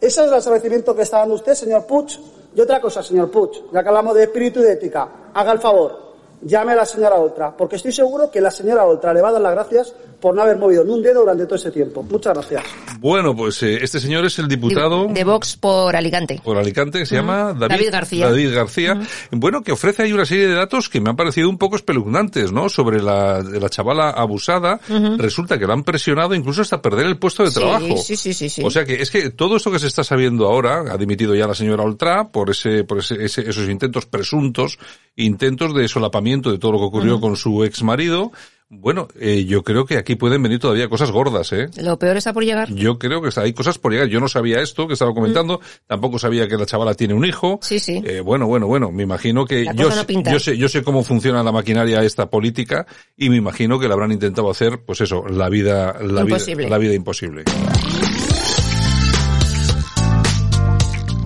[0.00, 2.18] Ese es el agradecimiento que está dando usted, señor Puig.
[2.56, 5.60] Y otra cosa, señor Puig, ya que hablamos de espíritu y de ética, haga el
[5.60, 6.09] favor,
[6.42, 9.32] llame a la señora Oltra, porque estoy seguro que la señora Oltra le va a
[9.32, 12.02] dar las gracias por no haber movido ni un dedo durante todo ese tiempo.
[12.02, 12.62] Muchas gracias.
[12.98, 16.40] Bueno, pues eh, este señor es el diputado De Vox por Alicante.
[16.44, 18.26] por Alicante que se llama David, David García.
[18.26, 19.00] David García.
[19.30, 22.52] Bueno, que ofrece ahí una serie de datos que me han parecido un poco espeluznantes,
[22.52, 22.68] ¿no?
[22.68, 24.78] Sobre la, de la chavala abusada.
[25.16, 27.96] Resulta que la han presionado incluso hasta perder el puesto de Sí, trabajo.
[27.96, 28.62] sí, sí, sí, sí.
[28.62, 31.46] O sea que es que todo esto que se está sabiendo ahora, ha dimitido ya
[31.46, 34.78] la señora Oltra por ese, por ese, ese- esos intentos presuntos,
[35.16, 38.32] intentos de solapamiento de todo lo que ocurrió con su ex marido.
[38.72, 41.66] Bueno, eh, yo creo que aquí pueden venir todavía cosas gordas, ¿eh?
[41.82, 42.72] Lo peor está por llegar.
[42.72, 44.06] Yo creo que hay cosas por llegar.
[44.06, 45.60] Yo no sabía esto que estaba comentando.
[45.88, 47.58] Tampoco sabía que la chavala tiene un hijo.
[47.62, 48.00] Sí, sí.
[48.06, 48.92] Eh, bueno, bueno, bueno.
[48.92, 52.00] Me imagino que La yo no sé, yo sé, yo sé cómo funciona la maquinaria
[52.04, 56.20] esta política y me imagino que le habrán intentado hacer, pues eso, la vida, la
[56.20, 56.66] Imposible.
[56.66, 57.42] vida, la vida imposible.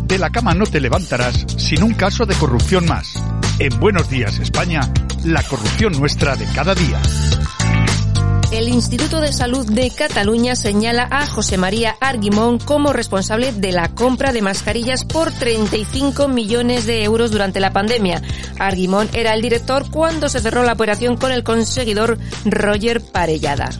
[0.04, 3.14] De la cama no te levantarás sin un caso de corrupción más.
[3.58, 4.92] En Buenos Días España,
[5.24, 7.00] la corrupción nuestra de cada día.
[8.52, 13.88] El Instituto de Salud de Cataluña señala a José María Arguimón como responsable de la
[13.88, 18.22] compra de mascarillas por 35 millones de euros durante la pandemia.
[18.58, 23.70] Arguimón era el director cuando se cerró la operación con el conseguidor Roger Parellada.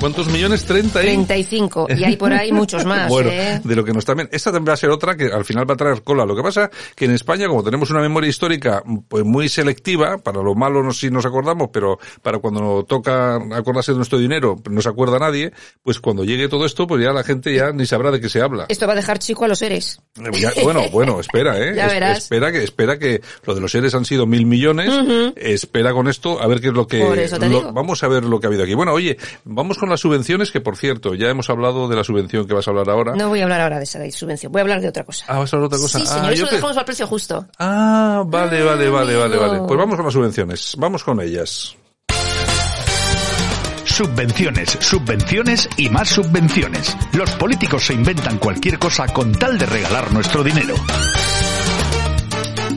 [0.00, 0.64] ¿Cuántos millones?
[0.64, 1.04] 30 y...
[1.06, 1.86] 35.
[1.96, 3.60] Y hay por ahí muchos más, bueno, ¿eh?
[3.64, 4.28] de lo que nos también.
[4.32, 6.24] Esta también va a ser otra que al final va a traer cola.
[6.24, 10.40] Lo que pasa que en España, como tenemos una memoria histórica pues muy selectiva, para
[10.42, 14.56] lo malo no sí nos acordamos, pero para cuando nos toca acordarse de nuestro dinero,
[14.70, 17.84] no se acuerda nadie, pues cuando llegue todo esto, pues ya la gente ya ni
[17.86, 18.66] sabrá de qué se habla.
[18.68, 20.00] Esto va a dejar chico a los seres.
[20.16, 21.72] Eh, ya- bueno, bueno, espera, ¿eh?
[21.76, 22.18] Ya Es- verás.
[22.18, 24.90] Espera que, espera que lo de los seres han sido mil millones.
[25.36, 27.72] Espera con esto a ver qué es lo que, Por eso te lo- digo.
[27.72, 28.74] vamos a ver lo que ha habido aquí.
[28.74, 32.46] Bueno, oye, vamos con las subvenciones que por cierto, ya hemos hablado de la subvención
[32.46, 33.14] que vas a hablar ahora.
[33.16, 35.24] No voy a hablar ahora de esa subvención, voy a hablar de otra cosa.
[35.28, 35.98] Ah, vas a hablar de otra cosa.
[35.98, 37.46] Sí, Ah, señor, eso lo te- dejamos al precio justo.
[37.58, 39.40] Ah, vale, vale, vale, vale, amigo.
[39.48, 39.60] vale.
[39.68, 40.74] Pues vamos con las subvenciones.
[40.78, 41.76] Vamos con ellas.
[43.84, 46.96] Subvenciones, subvenciones y más subvenciones.
[47.14, 50.76] Los políticos se inventan cualquier cosa con tal de regalar nuestro dinero.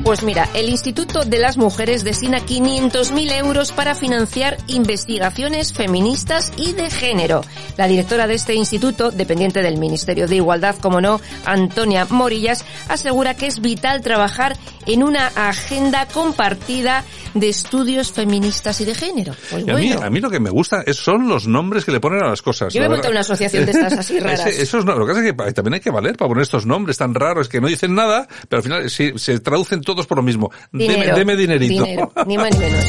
[0.04, 6.74] Pues mira, el Instituto de las Mujeres destina 500.000 euros para financiar investigaciones feministas y
[6.74, 7.42] de género.
[7.78, 13.36] La directora de este instituto, dependiente del Ministerio de Igualdad, como no, Antonia Morillas, asegura
[13.36, 19.34] que es vital trabajar en una agenda compartida de estudios feministas y de género.
[19.52, 20.02] Pues Y a, mí, bueno.
[20.06, 22.42] a mí lo que me gusta es, son los nombres que le ponen a las
[22.42, 22.74] cosas.
[22.74, 24.48] Yo me montado una asociación de estas así raras.
[24.48, 26.66] Ese- esos no- lo que pasa es que también hay que valer para poner estos
[26.66, 30.18] nombres tan raros que no dicen nada, pero al final sí, se traducen todos por
[30.18, 30.52] lo mismo.
[30.72, 31.84] Deme, Dinero, deme dinerito.
[31.84, 32.86] dinero, ni más ni menos.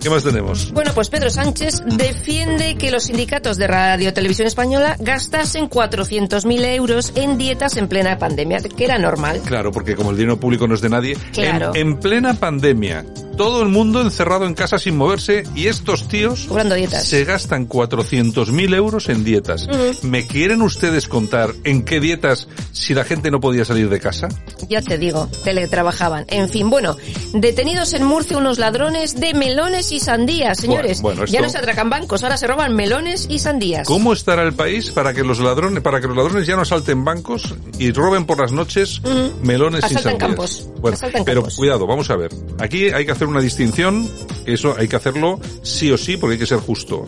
[0.00, 0.72] ¿Qué más tenemos?
[0.72, 7.12] Bueno, pues Pedro Sánchez defiende que los sindicatos de Radio Televisión Española gastasen 400.000 euros
[7.16, 9.42] en dietas en plena pandemia, que era normal.
[9.44, 11.72] Claro, porque como el dinero público no es de nadie, Claro.
[11.74, 13.04] en, en plena pandemia,
[13.36, 17.04] todo el mundo encerrado en casa sin moverse y estos tíos Cobrando dietas.
[17.06, 19.68] se gastan 400.000 euros en dietas.
[20.02, 24.28] ¿Me quieren ustedes contar en qué dietas si la gente no podía salir de casa?
[24.68, 26.24] Ya te digo, teletrabajaban.
[26.28, 26.96] En fin, bueno,
[27.34, 31.00] detenidos en Murcia unos ladrones de melones y sandías, señores.
[31.02, 33.86] Bueno, bueno, Ya no se atracan bancos, ahora se roban melones y sandías.
[33.86, 37.04] ¿Cómo estará el país para que los ladrones, para que los ladrones ya no asalten
[37.04, 39.00] bancos y roben por las noches
[39.42, 40.14] melones y sandías?
[40.16, 40.68] campos.
[40.80, 41.56] Bueno, Asaltan pero campos.
[41.56, 42.30] cuidado, vamos a ver.
[42.58, 44.08] Aquí hay que hacer una distinción,
[44.46, 47.06] eso hay que hacerlo sí o sí porque hay que ser justo.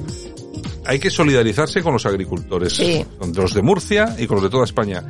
[0.85, 3.05] Hay que solidarizarse con los agricultores, Sí.
[3.19, 5.05] con los de Murcia y con los de toda España,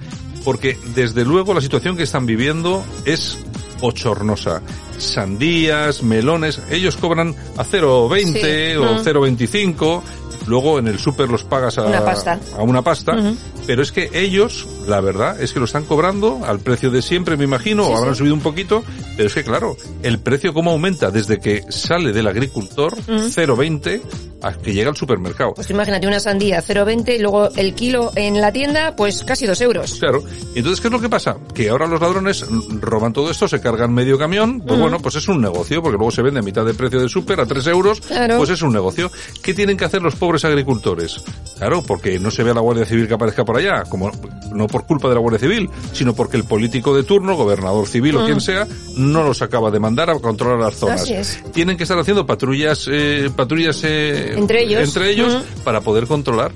[0.45, 3.39] porque desde luego la situación que están viviendo es
[3.81, 4.61] bochornosa.
[4.99, 8.77] Sandías, melones, ellos cobran a 0,20 Sí.
[8.77, 9.05] o Mm.
[9.05, 10.03] 0,25,
[10.47, 12.39] luego en el súper los pagas a Una pasta.
[12.57, 13.37] a una pasta, Ujú.
[13.67, 17.37] pero es que ellos, la verdad, es que lo están cobrando al precio de siempre,
[17.37, 18.19] me imagino, Sí, o habrán sí.
[18.19, 18.83] subido un poquito,
[19.17, 23.29] pero es que claro, el precio cómo aumenta desde que sale del agricultor, Ujú.
[23.31, 24.01] 0,20,
[24.45, 25.55] a que llega al supermercado.
[25.55, 29.61] Pues imagínate una sandía 0,20 y luego el kilo en la tienda, pues casi dos
[29.61, 29.99] euros.
[30.01, 30.25] Claro.
[30.57, 31.37] Entonces, ¿qué es lo que pasa?
[31.55, 32.45] Que ahora los ladrones
[32.81, 36.11] roban todo esto, se cargan medio camión, pues bueno, pues es un negocio, porque luego
[36.11, 38.37] se vende a mitad de precio del súper a 3 euros, Claro.
[38.39, 39.13] pues es un negocio.
[39.43, 41.23] ¿Qué tienen que hacer los pobres agricultores?
[41.59, 44.11] Claro, porque no se ve a la Guardia Civil que aparezca por allá, como
[44.53, 48.17] no por culpa de la Guardia Civil, sino porque el político de turno, gobernador civil
[48.17, 48.25] o Mm.
[48.27, 48.67] quien sea,
[48.97, 51.03] no los acaba de mandar a controlar las zonas.
[51.03, 51.43] Así es.
[51.53, 54.83] Tienen que estar haciendo patrullas, eh, patrullas eh, Entre ellos.
[54.83, 55.61] entre ellos Mm.
[55.63, 56.53] para poder controlar.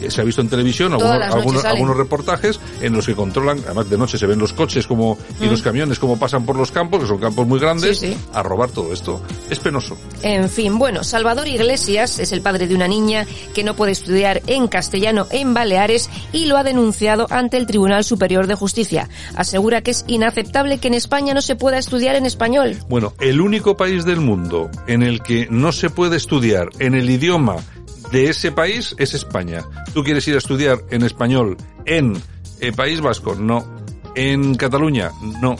[0.00, 4.18] Eh, Se ha visto en televisión algunos, reportajes en los que controlan, además de noche
[4.18, 5.50] se ven los coches como y Mm.
[5.50, 8.18] los camiones como pasan por los campos, que son campos muy grandes, Sí, sí.
[8.32, 9.20] a robar todo esto.
[9.50, 9.96] Es penoso.
[10.22, 14.42] En fin, bueno, Salvador Iglesias es el padre de una niña que no puede estudiar
[14.46, 19.08] en castellano en Baleares y lo ha denunciado ante el Tribunal Superior de Justicia.
[19.34, 22.76] Asegura que es inaceptable que en España no se pueda estudiar en español.
[22.88, 27.08] Bueno, el único país del mundo en el que no se puede estudiar en el
[27.10, 27.56] idioma
[28.10, 29.64] de ese país es España.
[29.94, 32.20] ¿Tú quieres ir a estudiar en español en
[32.60, 33.34] eh, País Vasco?
[33.34, 33.64] No.
[34.14, 35.10] ¿En Cataluña?
[35.40, 35.56] No.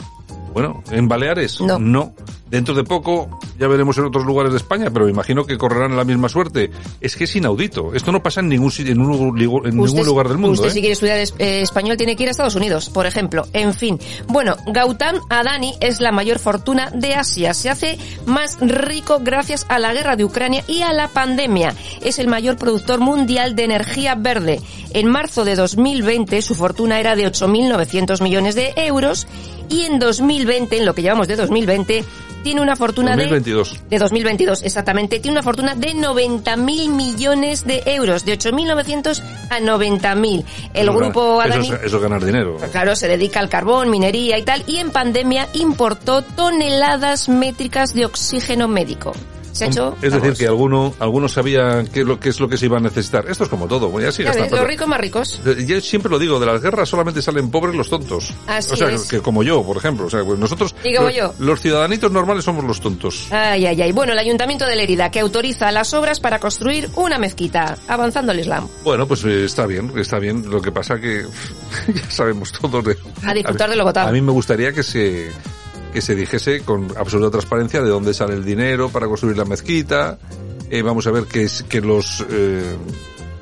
[0.53, 1.61] Bueno, ¿en Baleares?
[1.61, 2.13] No.
[2.51, 5.95] Dentro de poco ya veremos en otros lugares de España, pero me imagino que correrán
[5.95, 6.69] la misma suerte.
[6.99, 7.93] Es que es inaudito.
[7.95, 10.55] Esto no pasa en ningún, en un en ningún lugar del mundo.
[10.55, 10.71] Usted ¿eh?
[10.71, 13.43] si quiere estudiar es- eh, español tiene que ir a Estados Unidos, por ejemplo.
[13.53, 13.97] En fin.
[14.27, 17.53] Bueno, Gautam Adani es la mayor fortuna de Asia.
[17.53, 21.73] Se hace más rico gracias a la guerra de Ucrania y a la pandemia.
[22.01, 24.59] Es el mayor productor mundial de energía verde.
[24.93, 29.25] En marzo de 2020 su fortuna era de 8.900 millones de euros
[29.71, 32.03] y en 2020, en lo que llevamos de 2020,
[32.43, 33.79] tiene una fortuna de 2022.
[33.87, 40.43] de 2022, exactamente, tiene una fortuna de 90.000 millones de euros, de 8.900 a 90.000.
[40.73, 42.57] El Eso grupo Adani, Eso, es- eso es ganar dinero.
[42.71, 48.05] claro, se dedica al carbón, minería y tal, y en pandemia importó toneladas métricas de
[48.05, 49.11] oxígeno médico.
[49.51, 49.95] Se ha hecho...
[50.01, 52.77] Es decir, que alguno, algunos sabían qué, es lo- qué es lo que se iba
[52.77, 53.25] a necesitar.
[53.29, 55.41] Esto es como todo, bueno, ya sí ya ves, los ricos más ricos.
[55.65, 58.33] Yo siempre lo digo, de las guerras solamente salen pobres los tontos.
[58.47, 59.03] Así o sea, es.
[59.07, 60.05] que como yo, por ejemplo.
[60.05, 61.33] O sea, pues nosotros, Y como los, yo.
[61.39, 63.27] los ciudadanitos normales somos los tontos.
[63.31, 63.91] Ay, ay, ay.
[63.91, 68.39] Bueno, el Ayuntamiento de Lérida que autoriza las obras para construir una mezquita, avanzando el
[68.39, 68.67] Islam.
[68.83, 70.49] Bueno, pues eh, está bien, está bien.
[70.49, 71.25] Lo que pasa que
[71.93, 72.97] ya sabemos todos de...
[73.25, 74.07] A disfrutar mí- de lo votado.
[74.07, 75.31] A mí me gustaría que se
[75.93, 80.17] que se dijese con absoluta transparencia de dónde sale el dinero para construir la mezquita.
[80.69, 82.25] Eh, vamos a ver que, es- que los...
[82.29, 82.75] eh,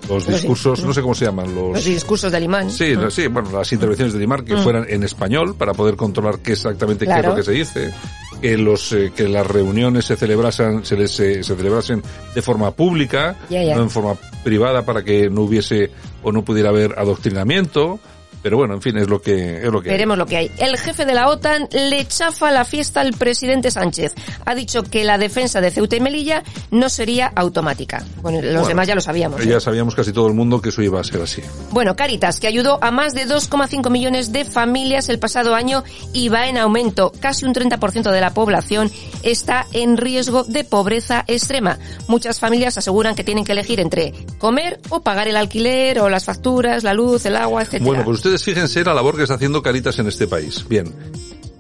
[0.09, 2.71] los Los- discursos, no sé cómo se llaman, Los discursos del imán.
[2.71, 4.63] Sí, sí, bueno, las intervenciones de Limar que Mm.
[4.63, 7.93] fueran en español para poder controlar qué exactamente qué es lo que se dice,
[8.41, 12.01] que los eh, que las reuniones se celebrasen se les eh, se celebrasen
[12.33, 15.91] de forma pública, no en forma privada para que no hubiese
[16.23, 17.99] o no pudiera haber adoctrinamiento,
[18.41, 19.93] pero bueno, en fin, es lo que es lo que hay.
[19.93, 20.52] Veremos lo que hay.
[20.58, 24.13] El jefe de la OTAN le chafa la fiesta al presidente Sánchez.
[24.45, 28.04] Ha dicho que la defensa de Ceuta y Melilla no sería automática.
[28.21, 29.41] Bueno, los Bueno, demás ya lo sabíamos.
[29.41, 29.47] ¿eh?
[29.47, 31.41] Ya sabíamos casi todo el mundo que eso iba a ser así.
[31.71, 36.30] Bueno, Caritas, que ayudó a más de 2,5 millones de familias el pasado año y
[36.30, 37.12] va en aumento.
[37.19, 38.91] Casi un 30% de la población
[39.23, 41.78] está en riesgo de pobreza extrema.
[42.08, 46.25] Muchas familias aseguran que tienen que elegir entre comer o pagar el alquiler o las
[46.25, 47.86] facturas, la luz, el agua, etcétera.
[47.86, 50.63] Bueno, pues ustedes fíjense la labor que está haciendo Caritas en este país.
[50.69, 50.93] Bien,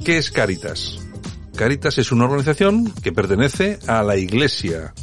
[0.05, 0.99] ¿qué es Caritas?
[1.55, 4.93] Caritas es una organización que pertenece a la Iglesia.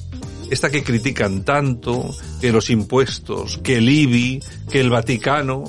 [0.49, 5.65] Esta que critican tanto, que los impuestos, que el IBI, que el Vaticano.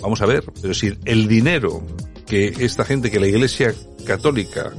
[0.00, 1.84] Vamos a ver, pero si el dinero
[2.24, 3.74] que esta gente, que la Iglesia
[4.06, 4.72] Católica,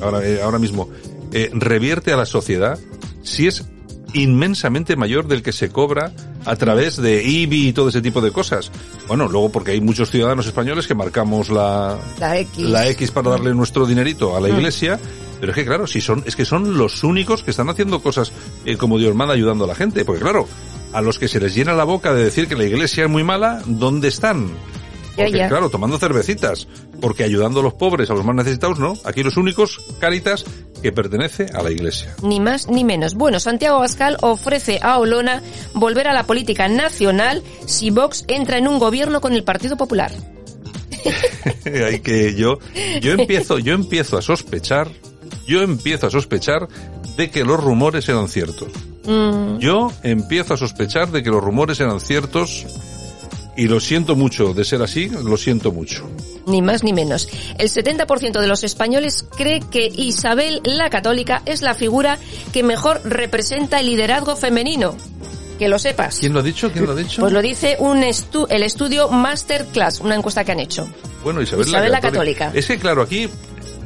[0.00, 0.90] ahora, eh, ahora mismo,
[1.32, 2.76] eh, revierte a la sociedad,
[3.22, 3.64] si es
[4.14, 6.12] inmensamente mayor del que se cobra
[6.44, 8.70] a través de IBI y todo ese tipo de cosas.
[9.06, 12.64] Bueno, luego porque hay muchos ciudadanos españoles que marcamos la, La X.
[12.64, 14.56] la X para darle nuestro dinerito a la Mm.
[14.56, 14.98] iglesia,
[15.40, 18.32] pero es que claro, si son, es que son los únicos que están haciendo cosas
[18.64, 20.48] eh, como Dios manda ayudando a la gente, porque claro,
[20.92, 23.24] a los que se les llena la boca de decir que la iglesia es muy
[23.24, 24.48] mala, ¿dónde están?
[25.16, 26.68] Porque, claro, tomando cervecitas,
[27.00, 28.94] porque ayudando a los pobres, a los más necesitados, no.
[29.04, 30.44] Aquí los únicos, Caritas,
[30.82, 32.14] que pertenece a la iglesia.
[32.22, 33.14] Ni más ni menos.
[33.14, 35.42] Bueno, Santiago Abascal ofrece a Olona
[35.74, 40.12] volver a la política nacional si Vox entra en un gobierno con el Partido Popular.
[41.64, 42.58] Hay que yo,
[43.00, 44.88] yo empiezo, yo empiezo a sospechar,
[45.46, 46.68] yo empiezo a sospechar
[47.16, 48.68] de que los rumores eran ciertos.
[49.04, 52.66] Mm, Yo empiezo a sospechar de que los rumores eran ciertos
[53.58, 56.08] y lo siento mucho de ser así, lo siento mucho.
[56.46, 57.28] ni más ni menos.
[57.58, 62.18] El 70% de los españoles cree que Isabel la Católica es la figura
[62.52, 64.96] que mejor representa el liderazgo femenino.
[65.58, 66.18] Que lo sepas.
[66.20, 66.70] ¿Quién lo ha dicho?
[66.70, 67.20] ¿Quién lo ha dicho?
[67.20, 70.88] Pues lo dice un estu el estudio Masterclass, una encuesta que han hecho.
[71.24, 72.44] Bueno, Isabel, Isabel la, la Católica.
[72.44, 72.58] Católica.
[72.60, 73.28] Es que claro, aquí,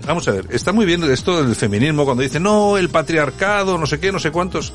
[0.06, 3.86] vamos a ver, está muy bien esto del feminismo cuando dice, no, el patriarcado, no
[3.86, 4.74] sé qué, no sé cuántos.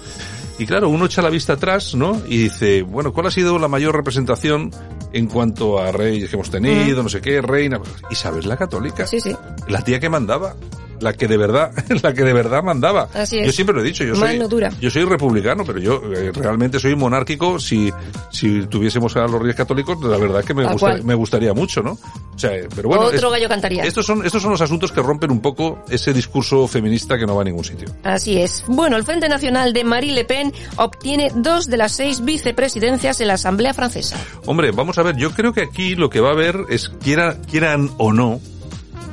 [0.59, 2.21] Y claro, uno echa la vista atrás, ¿no?
[2.27, 4.71] Y dice, bueno, ¿cuál ha sido la mayor representación
[5.13, 7.79] en cuanto a reyes que hemos tenido, no sé qué, reina?
[8.09, 9.05] Isabel la Católica.
[9.05, 9.35] Sí, sí.
[9.67, 10.55] La tía que mandaba.
[11.01, 11.71] La que de verdad,
[12.03, 13.09] la que de verdad mandaba.
[13.13, 13.45] Así es.
[13.47, 14.71] Yo siempre lo he dicho, yo soy, Mano dura.
[14.81, 17.91] yo soy republicano, pero yo eh, realmente soy monárquico si,
[18.31, 21.81] si tuviésemos a los reyes católicos, la verdad es que me, gusta- me gustaría mucho,
[21.81, 21.91] ¿no?
[21.91, 23.03] O sea, eh, pero bueno.
[23.05, 23.83] Otro es- gallo cantaría.
[23.83, 27.35] estos son, estos son los asuntos que rompen un poco ese discurso feminista que no
[27.35, 27.87] va a ningún sitio.
[28.03, 28.63] Así es.
[28.67, 33.27] Bueno, el Frente Nacional de Marie Le Pen obtiene dos de las seis vicepresidencias en
[33.27, 34.17] la Asamblea Francesa.
[34.45, 37.37] Hombre, vamos a ver, yo creo que aquí lo que va a haber es, quiera,
[37.41, 38.39] quieran o no,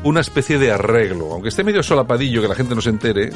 [0.05, 3.33] una especie de arreglo, aunque esté medio solapadillo, que la gente no se entere,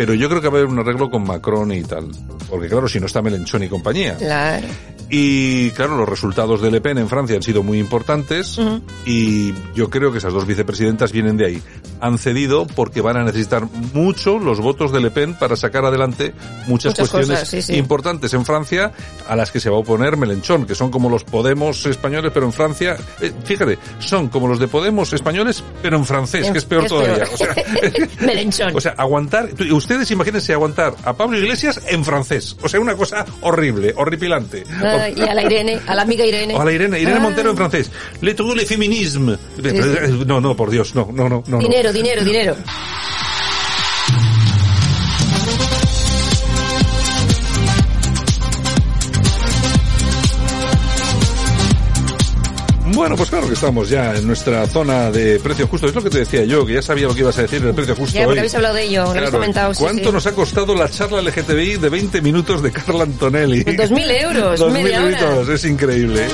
[0.00, 2.08] pero yo creo que va a haber un arreglo con Macron y tal.
[2.48, 4.16] Porque claro, si no está Melenchón y compañía.
[4.16, 4.66] Claro.
[5.10, 8.58] Y claro, los resultados de Le Pen en Francia han sido muy importantes
[9.04, 11.62] y yo creo que esas dos vicepresidentas vienen de ahí.
[12.00, 16.32] Han cedido porque van a necesitar mucho los votos de Le Pen para sacar adelante
[16.68, 17.76] muchas, Muchas cuestiones cosas, sí, sí.
[17.76, 18.92] importantes en Francia
[19.28, 22.46] a las que se va a oponer Melenchón, que son como los Podemos españoles, pero
[22.46, 26.64] en Francia, eh, fíjate, son como los de Podemos españoles, pero en francés, que es
[26.64, 27.24] peor todavía.
[27.32, 27.54] O sea,
[28.20, 28.76] Melenchón.
[28.76, 29.50] o sea, aguantar,
[29.90, 32.56] ustedes imagínense aguantar a Pablo Iglesias en francés.
[32.62, 34.62] O sea, una cosa horrible, horripilante.
[34.80, 36.54] Ay, y a la Irene, a la amiga Irene.
[36.54, 37.22] Hola Irene, Irene Ay.
[37.22, 37.90] Montero en francés.
[38.20, 39.36] Le tout le féminisme.
[40.26, 41.42] No, no, por Dios, no, no.
[41.44, 41.58] no.
[41.58, 42.54] Dinero, dinero, dinero.
[53.00, 55.86] Bueno, pues claro que estamos ya en nuestra zona de precio justo.
[55.86, 57.74] Es lo que te decía yo, que ya sabía lo que ibas a decir del
[57.74, 58.38] precio justo Ya, porque hoy.
[58.40, 59.72] habéis hablado de ello, lo habéis Claro, comentado.
[59.74, 60.12] sí, ¿Cuánto sí.
[60.12, 63.64] nos ha costado la charla LGTBI de 20 minutos de Carla Antonelli?
[63.64, 65.18] 2.000 euros, 2.000 media hora.
[65.30, 66.26] euritos, es increíble.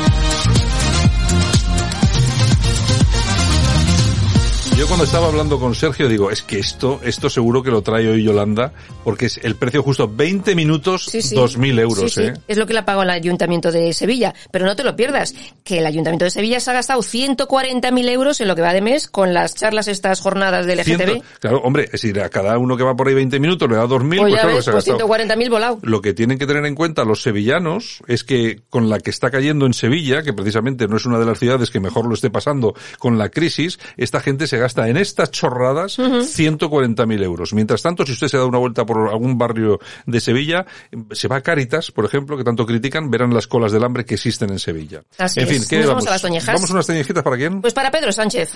[4.76, 8.06] Yo cuando estaba hablando con Sergio digo, es que esto, esto seguro que lo trae
[8.08, 8.74] hoy Yolanda,
[9.04, 11.34] porque es el precio justo, 20 minutos, Sí, sí.
[11.34, 12.20] 2.000 euros, Sí.
[12.24, 12.34] ¿eh?
[12.46, 14.34] Es lo que le ha pagado el Ayuntamiento de Sevilla.
[14.50, 18.38] Pero no te lo pierdas, que el Ayuntamiento de Sevilla se ha gastado 140.000 euros
[18.42, 21.22] en lo que va de mes con las charlas, estas jornadas del LGTB.
[21.40, 23.86] Claro, hombre, es decir, a cada uno que va por ahí 20 minutos le da
[23.86, 24.98] 2.000, Pues pues claro pues gastado.
[24.98, 25.78] 140.000 volado.
[25.84, 29.30] Lo que tienen que tener en cuenta los sevillanos es que con la que está
[29.30, 32.28] cayendo en Sevilla, que precisamente no es una de las ciudades que mejor lo esté
[32.28, 37.52] pasando con la crisis, esta gente se gasta en estas chorradas 140.000 euros.
[37.52, 40.66] Mientras tanto, si usted se da una vuelta por algún barrio de Sevilla,
[41.12, 44.14] se va a Cáritas, por ejemplo, que tanto critican, verán las colas del hambre que
[44.14, 45.02] existen en Sevilla.
[45.18, 45.68] Así en fin, es.
[45.68, 46.54] ¿qué Nos vamos a las toñejas.
[46.54, 47.60] ¿Vamos unas toñejitas para quién?
[47.60, 48.52] Pues para Pedro Sánchez.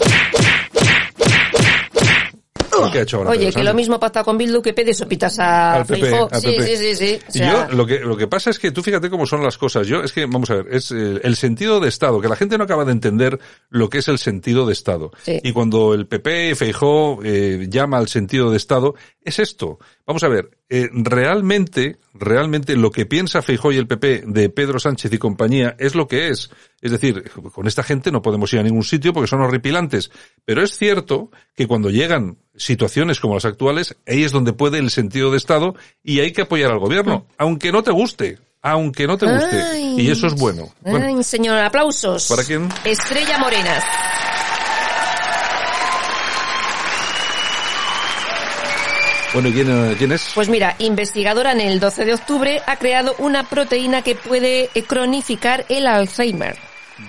[2.91, 5.39] ¿Qué ha hecho ahora Oye, Pedro que lo mismo pacta con Bildu que pide sopitas
[5.39, 6.67] a Al PP, al Sí, PP.
[6.67, 7.19] sí, sí, sí.
[7.27, 9.43] O Y sea, yo, lo que, lo que pasa es que tú fíjate cómo son
[9.43, 9.87] las cosas.
[9.87, 12.57] Yo, es que, vamos a ver, es eh, el sentido de Estado, que la gente
[12.57, 15.11] no acaba de entender lo que es el sentido de Estado.
[15.23, 15.41] Sí.
[15.43, 19.79] Y cuando el PP, Feijó, eh, llama al sentido de Estado, es esto.
[20.07, 24.79] Vamos a ver, eh, realmente, realmente lo que piensa Feijó y el PP de Pedro
[24.79, 26.51] Sánchez y compañía es lo que es.
[26.81, 30.13] Es decir, con esta gente no podemos ir a ningún sitio porque son horripilantes.
[30.45, 34.93] Pero es cierto que cuando llegan situaciones como las actuales, ahí es donde puede el
[34.93, 39.19] sentido de Estado y hay que apoyar al gobierno, aunque no te guste, aunque no
[39.19, 39.61] te guste.
[39.61, 40.01] Ay.
[40.01, 40.73] Y eso es bueno.
[40.83, 42.29] Bueno, Ay, señor, aplausos.
[42.29, 42.69] ¿Para quién?
[42.85, 43.83] Estrella Morenas.
[49.33, 50.33] Bueno, ¿y quién, eh, quién es?
[50.35, 54.83] Pues mira, investigadora en el 12 de octubre ha creado una proteína que puede eh,
[54.83, 56.57] cronificar el Alzheimer.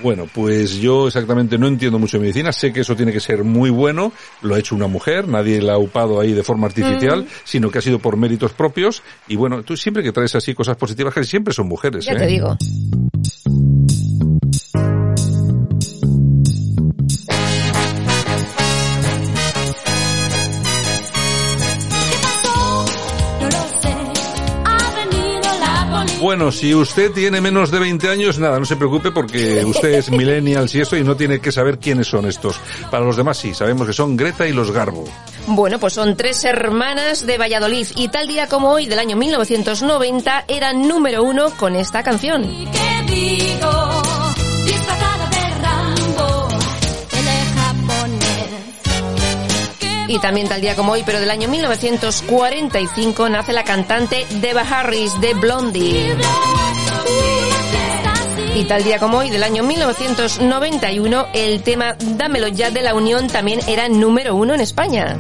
[0.02, 3.44] Bueno, pues yo exactamente no entiendo mucho de medicina, sé que eso tiene que ser
[3.44, 7.24] muy bueno, lo ha hecho una mujer, nadie la ha upado ahí de forma artificial,
[7.24, 7.28] Mm.
[7.44, 10.78] sino que ha sido por méritos propios, y bueno, tú siempre que traes así cosas
[10.78, 12.18] positivas, que siempre son mujeres, Ya ¿eh?
[12.20, 12.58] te digo.
[26.22, 30.12] Bueno, si usted tiene menos de 20 años, nada, no se preocupe porque usted es
[30.12, 32.60] millennial y eso y no tiene que saber quiénes son estos.
[32.92, 35.04] Para los demás sí, sabemos que son Greta y los Garbo.
[35.48, 40.46] Bueno, pues son tres hermanas de Valladolid y tal día como hoy del año 1990
[40.48, 42.44] eran número uno con esta canción.
[42.72, 44.11] ¿Qué digo?
[50.12, 55.10] Y también tal día como hoy, pero del año 1945, nace la cantante Deva Harris
[55.22, 56.18] de Blondie.
[58.54, 63.28] Y tal día como hoy, del año 1991, el tema Dámelo ya de la Unión
[63.28, 65.18] también era número uno en España.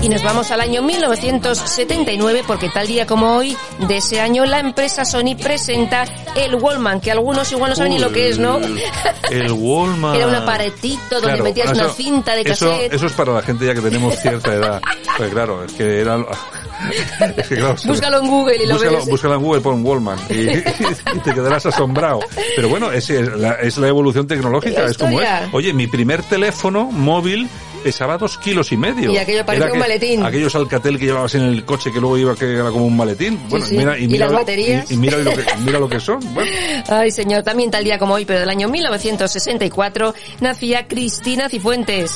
[0.00, 3.56] Y nos vamos al año 1979 porque tal día como hoy
[3.88, 6.04] de ese año la empresa Sony presenta
[6.36, 8.58] el Wallman, que algunos igual no saben ni lo que es, ¿no?
[9.30, 10.16] El Walmart.
[10.16, 12.94] Era un aparatito donde Claro, metías una cinta de cassette.
[12.94, 14.80] Eso, es para la gente ya que tenemos cierta edad.
[15.16, 16.16] Pues claro, es que era,
[17.36, 19.06] Es que, claro, Búscalo en Google y lo búscalo, ves.
[19.06, 20.34] búscalo en Google, pon Wallman y,
[21.16, 22.20] y te quedarás asombrado.
[22.56, 25.28] Pero bueno, es, es la, es la evolución tecnológica, La es como es.
[25.52, 27.48] Oye, mi primer teléfono móvil
[27.82, 29.12] pesaba dos kilos y medio.
[29.12, 30.24] Y aquello parecía un maletín.
[30.24, 33.38] Aquellos Alcatel que llevabas en el coche que luego iba que era como un maletín.
[33.48, 33.76] Bueno, sí.
[33.76, 34.90] mira, y, ¿Y mira las lo- baterías?
[34.90, 36.20] y- y mira lo que, mira lo que son.
[36.34, 36.50] Bueno,
[36.88, 42.12] Ay, señor, también tal día como hoy, pero del año 1964, nacía Cristina Cifuentes.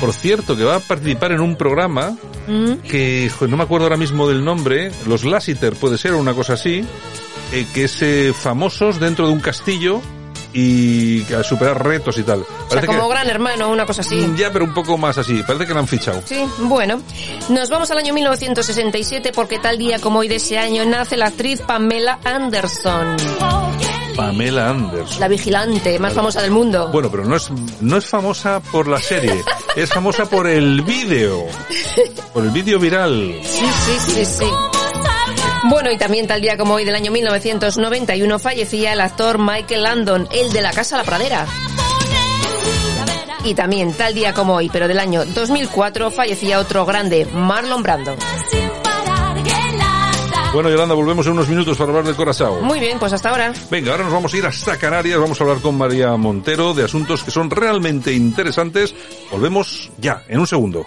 [0.00, 2.72] por cierto, que va a participar en un programa ¿Mm?
[2.88, 6.84] que no me acuerdo ahora mismo del nombre, los Lassiter puede ser una cosa así,
[7.52, 10.00] eh, que es eh, famosos dentro de un castillo
[10.52, 12.40] y a superar retos y tal.
[12.40, 14.26] O sea, Parece como que- gran hermano, una cosa así.
[14.36, 15.42] Ya, pero un poco más así.
[15.46, 16.22] Parece que lo han fichado.
[16.24, 17.00] Sí, bueno.
[17.48, 21.26] Nos vamos al año 1967 porque tal día como hoy de ese año nace la
[21.26, 23.16] actriz Pamela Anderson,
[24.16, 25.20] Pamela Anderson.
[25.20, 26.88] la vigilante más famosa del mundo.
[26.92, 29.42] Bueno, pero no es, no es famosa por la serie,
[29.76, 31.44] es famosa por el vídeo,
[32.34, 33.40] por el vídeo viral.
[33.44, 34.44] Sí, sí, sí, sí.
[35.64, 40.28] Bueno, y también tal día como hoy del año 1991 fallecía el actor Michael Landon,
[40.32, 41.46] el de la Casa La Pradera.
[43.44, 48.16] Y también tal día como hoy, pero del año 2004, fallecía otro grande, Marlon Brando.
[50.52, 52.60] Bueno, Yolanda, volvemos en unos minutos para hablar del Corazao.
[52.60, 53.52] Muy bien, pues hasta ahora.
[53.70, 56.84] Venga, ahora nos vamos a ir hasta Canarias, vamos a hablar con María Montero de
[56.84, 58.94] asuntos que son realmente interesantes.
[59.30, 60.86] Volvemos ya, en un segundo.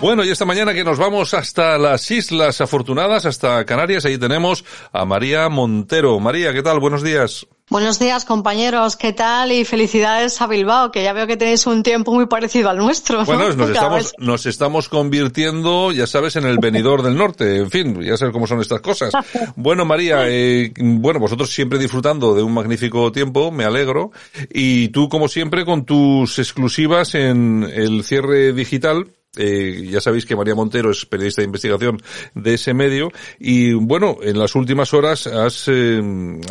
[0.00, 4.64] Bueno, y esta mañana que nos vamos hasta las Islas Afortunadas, hasta Canarias, ahí tenemos
[4.92, 6.18] a María Montero.
[6.20, 6.80] María, ¿qué tal?
[6.80, 7.46] Buenos días.
[7.68, 8.96] Buenos días, compañeros.
[8.96, 9.52] ¿Qué tal?
[9.52, 13.18] Y felicidades a Bilbao, que ya veo que tenéis un tiempo muy parecido al nuestro.
[13.18, 13.24] ¿no?
[13.26, 17.58] Bueno, nos estamos, nos estamos convirtiendo, ya sabes, en el venidor del norte.
[17.58, 19.12] En fin, ya sabes cómo son estas cosas.
[19.54, 24.12] Bueno, María, eh, bueno, vosotros siempre disfrutando de un magnífico tiempo, me alegro.
[24.50, 29.12] Y tú, como siempre, con tus exclusivas en el cierre digital.
[29.36, 31.98] Eh, ya sabéis que María Montero es periodista de investigación
[32.34, 36.00] de ese medio y bueno, en las últimas horas has, eh,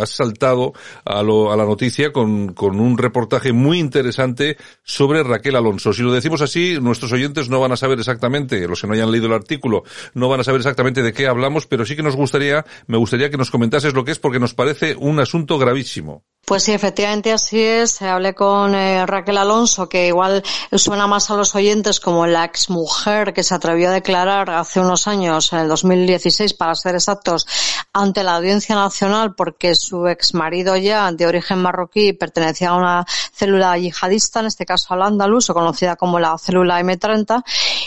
[0.01, 0.71] has saltado
[1.03, 5.91] a, lo- a la noticia con, con un reportaje muy interesante sobre Raquel Alonso.
[5.91, 9.11] Si lo decimos así, nuestros oyentes no van a saber exactamente, los que no hayan
[9.11, 12.15] leído el artículo, no van a saber exactamente de qué hablamos, pero sí que nos
[12.15, 16.23] gustaría, me gustaría que nos comentases lo que es porque nos parece un asunto gravísimo.
[16.45, 18.01] Pues sí, efectivamente así es.
[18.01, 23.33] Hablé con eh, Raquel Alonso, que igual suena más a los oyentes como la exmujer
[23.33, 27.45] que se atrevió a declarar hace unos años, en el 2016 para ser exactos,
[27.93, 33.77] ante la Audiencia Nacional porque su exmarido ya, de origen marroquí, pertenecía a una célula
[33.77, 37.43] yihadista, en este caso al andaluz, o conocida como la célula M30,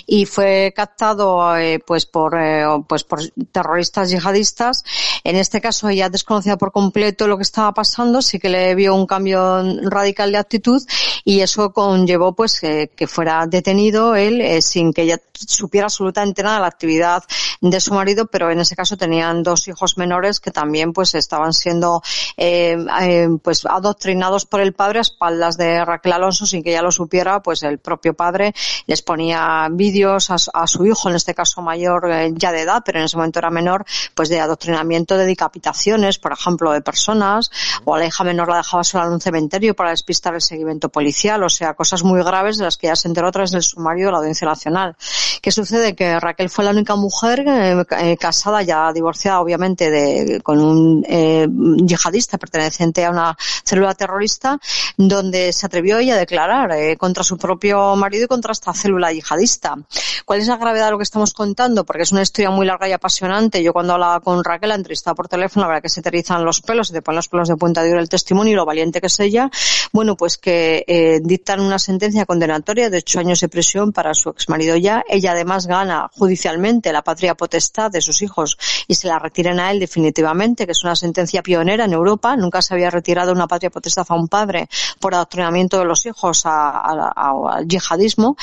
[0.06, 4.84] y fue captado eh, pues por eh, pues por terroristas yihadistas.
[5.24, 8.94] En este caso ella desconocía por completo lo que estaba pasando, sí que le vio
[8.94, 10.82] un cambio radical de actitud
[11.24, 16.42] y eso conllevó pues eh, que fuera detenido él eh, sin que ella supiera absolutamente
[16.42, 17.24] nada de la actividad
[17.60, 21.52] de su marido, pero en ese caso tenían dos hijos menores que también pues estaban
[21.52, 22.02] siendo
[22.36, 26.82] eh, eh, pues adoctrinados por el padre a espaldas de Raquel Alonso sin que ella
[26.82, 28.54] lo supiera, pues el propio padre
[28.86, 32.82] les ponía vídeos a, a su hijo, en este caso mayor eh, ya de edad,
[32.84, 33.84] pero en ese momento era menor,
[34.14, 37.50] pues de adoctrinamiento de decapitaciones, por ejemplo, de personas,
[37.84, 40.88] o a la hija menor la dejaba sola en un cementerio para despistar el seguimiento
[40.88, 43.62] policial, o sea, cosas muy graves de las que ya se enteró a través del
[43.62, 44.96] sumario de la Audiencia Nacional.
[45.40, 45.94] ¿Qué sucede?
[45.94, 51.04] Que Raquel fue la única mujer eh, eh, casada, ya divorciada obviamente, de, con un
[51.08, 51.46] eh,
[51.84, 54.58] yihadista perteneciente a una célula terrorista,
[54.96, 59.12] donde se atrevió ella a declarar eh, contra su propio marido y contra esta célula
[59.12, 59.76] yihadista.
[60.24, 61.84] ¿Cuál es la gravedad de lo que estamos contando?
[61.84, 63.62] Porque es una historia muy larga y apasionante.
[63.62, 66.44] Yo cuando hablaba con Raquel, la entrevistaba por teléfono, la verdad que se te erizan
[66.44, 69.00] los pelos, se te ponen los pelos de punta de oír el testimonio lo valiente
[69.00, 69.50] que es ella.
[69.92, 74.30] Bueno, pues que eh, dictan una sentencia condenatoria de ocho años de prisión para su
[74.30, 75.02] exmarido ya.
[75.08, 78.56] Ella además gana judicialmente la patria potestad de sus hijos
[78.86, 82.36] y se la retiran a él definitivamente, que es una sentencia pionera en Europa.
[82.36, 84.68] Nunca se había retirado una patria potestad a un padre
[85.00, 88.36] por adoctrinamiento de los hijos a- al yihadismo.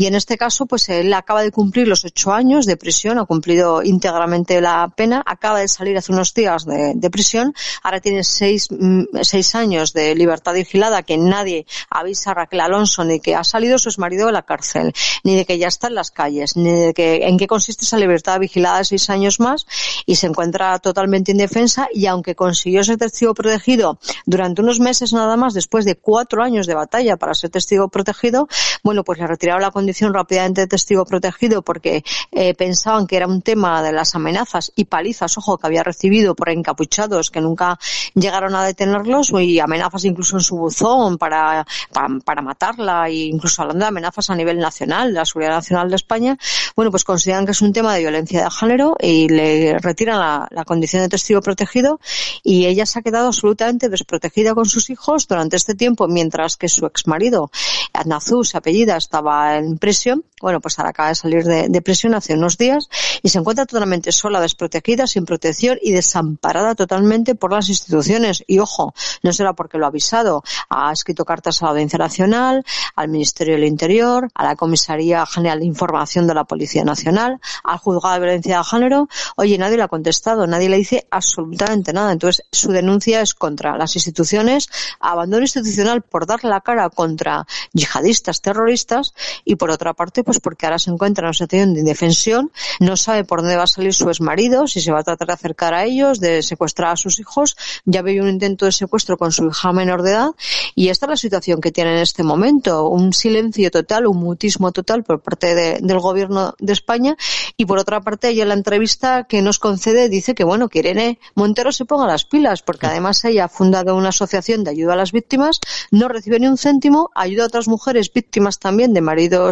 [0.00, 3.24] Y en este caso, pues él acaba de cumplir los ocho años de prisión, ha
[3.24, 8.68] cumplido íntegramente la pena, acaba de salir hace unos días de, prisión, ahora tiene seis,
[8.70, 13.42] mm, seis años de libertad vigilada, que nadie avisa a Raquel Alonso ni que ha
[13.42, 14.92] salido su exmarido de la cárcel,
[15.24, 17.98] ni de que ya está en las calles, ni de que en qué consiste esa
[17.98, 19.66] libertad vigilada de seis años más,
[20.06, 25.36] y se encuentra totalmente indefensa, y aunque consiguió ser testigo protegido durante unos meses nada
[25.36, 28.46] más, después de cuatro años de batalla para ser testigo protegido,
[28.84, 33.16] bueno, pues le retiraron la condición condición rápidamente de testigo protegido porque eh, pensaban que
[33.16, 37.40] era un tema de las amenazas y palizas, ojo, que había recibido por encapuchados que
[37.40, 37.78] nunca
[38.14, 43.62] llegaron a detenerlos y amenazas incluso en su buzón para, para, para matarla e incluso
[43.62, 46.36] hablando de amenazas a nivel nacional, de la seguridad nacional de España,
[46.76, 50.48] bueno, pues consideran que es un tema de violencia de género y le retiran la,
[50.50, 51.98] la condición de testigo protegido
[52.42, 56.68] y ella se ha quedado absolutamente desprotegida con sus hijos durante este tiempo mientras que
[56.68, 57.50] su exmarido,
[57.94, 60.24] Adnazú, su apellida, estaba en prisión.
[60.40, 62.88] Bueno, pues ahora acaba de salir de, de prisión hace unos días
[63.22, 68.44] y se encuentra totalmente sola, desprotegida, sin protección y desamparada totalmente por las instituciones.
[68.46, 70.42] Y ojo, no será porque lo ha avisado.
[70.68, 72.64] Ha escrito cartas a la Audiencia Nacional,
[72.94, 77.78] al Ministerio del Interior, a la Comisaría General de Información de la Policía Nacional, al
[77.78, 79.08] Juzgado de Violencia de Género.
[79.36, 82.12] Oye, nadie le ha contestado, nadie le dice absolutamente nada.
[82.12, 84.68] Entonces, su denuncia es contra las instituciones,
[85.00, 89.14] abandono institucional por dar la cara contra yihadistas, terroristas,
[89.44, 92.50] y por otra parte, pues porque ahora se encuentra en una situación de indefensión,
[92.80, 95.34] no sabe por dónde va a salir su exmarido, si se va a tratar de
[95.34, 97.56] acercar a ellos, de secuestrar a sus hijos.
[97.84, 100.30] Ya había un intento de secuestro con su hija menor de edad,
[100.74, 102.88] y esta es la situación que tiene en este momento.
[102.88, 107.16] Un silencio total, un mutismo total por parte de, del gobierno de España,
[107.56, 110.80] y por otra parte, ella en la entrevista que nos concede dice que, bueno, que
[110.80, 114.94] Irene Montero se ponga las pilas, porque además ella ha fundado una asociación de ayuda
[114.94, 115.60] a las víctimas,
[115.90, 119.47] no recibe ni un céntimo, ayuda a otras mujeres víctimas también de maridos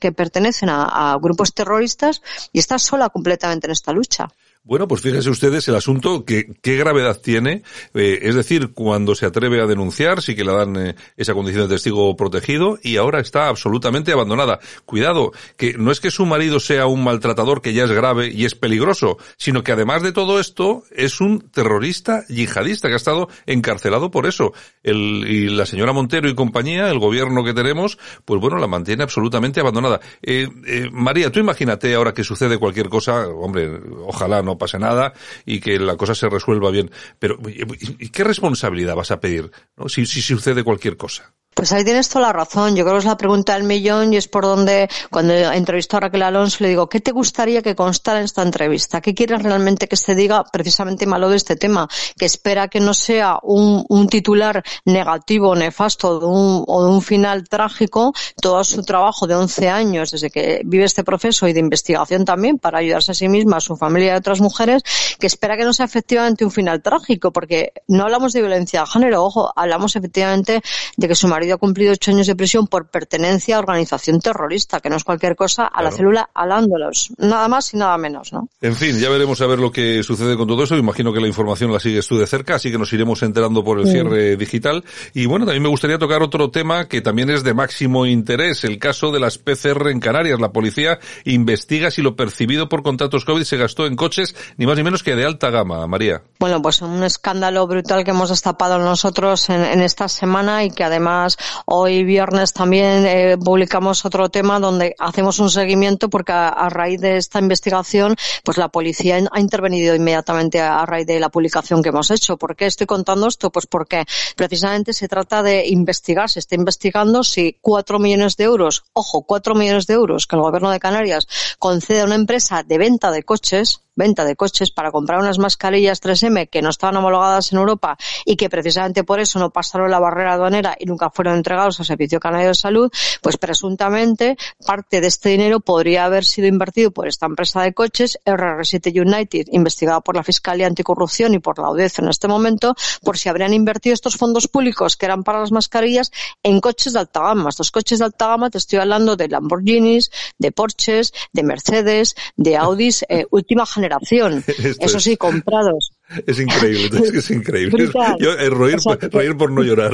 [0.00, 4.28] que pertenecen a, a grupos terroristas y está sola completamente en esta lucha.
[4.62, 7.62] Bueno, pues fíjense ustedes el asunto, que, qué gravedad tiene,
[7.94, 11.66] eh, es decir, cuando se atreve a denunciar, sí que le dan eh, esa condición
[11.66, 14.60] de testigo protegido y ahora está absolutamente abandonada.
[14.84, 18.44] Cuidado, que no es que su marido sea un maltratador que ya es grave y
[18.44, 23.28] es peligroso, sino que además de todo esto es un terrorista yihadista que ha estado
[23.46, 24.52] encarcelado por eso.
[24.82, 29.04] El, y la señora Montero y compañía, el gobierno que tenemos, pues bueno, la mantiene
[29.04, 30.00] absolutamente abandonada.
[30.20, 30.48] Eh,
[30.92, 35.12] María, tú imagínate ahora que sucede cualquier cosa, hombre, ojalá no no pase nada
[35.46, 36.90] y que la cosa se resuelva bien.
[37.18, 39.50] Pero, ¿y qué responsabilidad vas a pedir
[39.86, 41.34] si, si sucede cualquier cosa?
[41.54, 42.76] Pues ahí tienes toda la razón.
[42.76, 46.00] Yo creo que es la pregunta del millón y es por donde, cuando entrevisto a
[46.00, 49.00] Raquel Alonso, le digo, ¿qué te gustaría que constara en esta entrevista?
[49.00, 51.88] ¿Qué quieres realmente que se diga precisamente malo de este tema?
[52.16, 57.02] Que espera que no sea un, un titular negativo, nefasto de un, o de un
[57.02, 61.60] final trágico, todo su trabajo de 11 años desde que vive este proceso y de
[61.60, 64.82] investigación también para ayudarse a sí misma, a su familia y a otras mujeres,
[65.18, 68.86] que espera que no sea efectivamente un final trágico, porque no hablamos de violencia de
[68.86, 70.62] género, ojo, hablamos efectivamente
[70.96, 74.80] de que su marido ha cumplido ocho años de prisión por pertenencia a organización terrorista,
[74.80, 75.84] que no es cualquier cosa, a claro.
[75.84, 77.12] la célula alándolos.
[77.18, 78.48] Nada más y nada menos, ¿no?
[78.60, 80.76] En fin, ya veremos a ver lo que sucede con todo eso.
[80.76, 83.78] Imagino que la información la sigues tú de cerca, así que nos iremos enterando por
[83.78, 83.92] el sí.
[83.92, 84.84] cierre digital.
[85.14, 88.78] Y bueno, también me gustaría tocar otro tema que también es de máximo interés, el
[88.78, 90.40] caso de las PCR en Canarias.
[90.40, 94.76] La policía investiga si lo percibido por contratos COVID se gastó en coches, ni más
[94.76, 96.22] ni menos que de alta gama, María.
[96.38, 100.84] Bueno, pues un escándalo brutal que hemos destapado nosotros en, en esta semana y que
[100.84, 101.29] además
[101.66, 107.16] hoy viernes también eh, publicamos otro tema donde hacemos un seguimiento porque a, raíz de
[107.16, 111.90] esta investigación pues la policía ha intervenido inmediatamente a, a raíz de la publicación que
[111.90, 112.36] hemos hecho.
[112.36, 113.50] ¿Por qué estoy contando esto?
[113.50, 114.04] Pues porque
[114.36, 119.54] precisamente se trata de investigar, se está investigando si cuatro millones de euros, ojo, cuatro
[119.54, 121.26] millones de euros que el gobierno de Canarias
[121.58, 126.00] concede a una empresa de venta de coches, venta de coches para comprar unas mascarillas
[126.02, 129.98] 3M que no estaban homologadas en Europa y que precisamente por eso no pasaron la
[129.98, 132.90] barrera aduanera y nunca fueron entregados al Servicio Canario de Salud,
[133.22, 138.18] pues presuntamente parte de este dinero podría haber sido invertido por esta empresa de coches,
[138.24, 143.18] RR7 United, investigada por la Fiscalía Anticorrupción y por la audiencia en este momento, por
[143.18, 146.10] si habrían invertido estos fondos públicos que eran para las mascarillas
[146.42, 147.50] en coches de alta gama.
[147.50, 152.56] Estos coches de alta gama te estoy hablando de Lamborghinis, de Porsches, de Mercedes, de
[152.56, 154.44] Audis, eh, última generación generación.
[154.78, 155.92] Eso es, sí, comprados.
[156.26, 157.88] Es increíble, es, es increíble.
[158.18, 158.78] Yo, eh, reír,
[159.12, 159.92] reír por no llorar.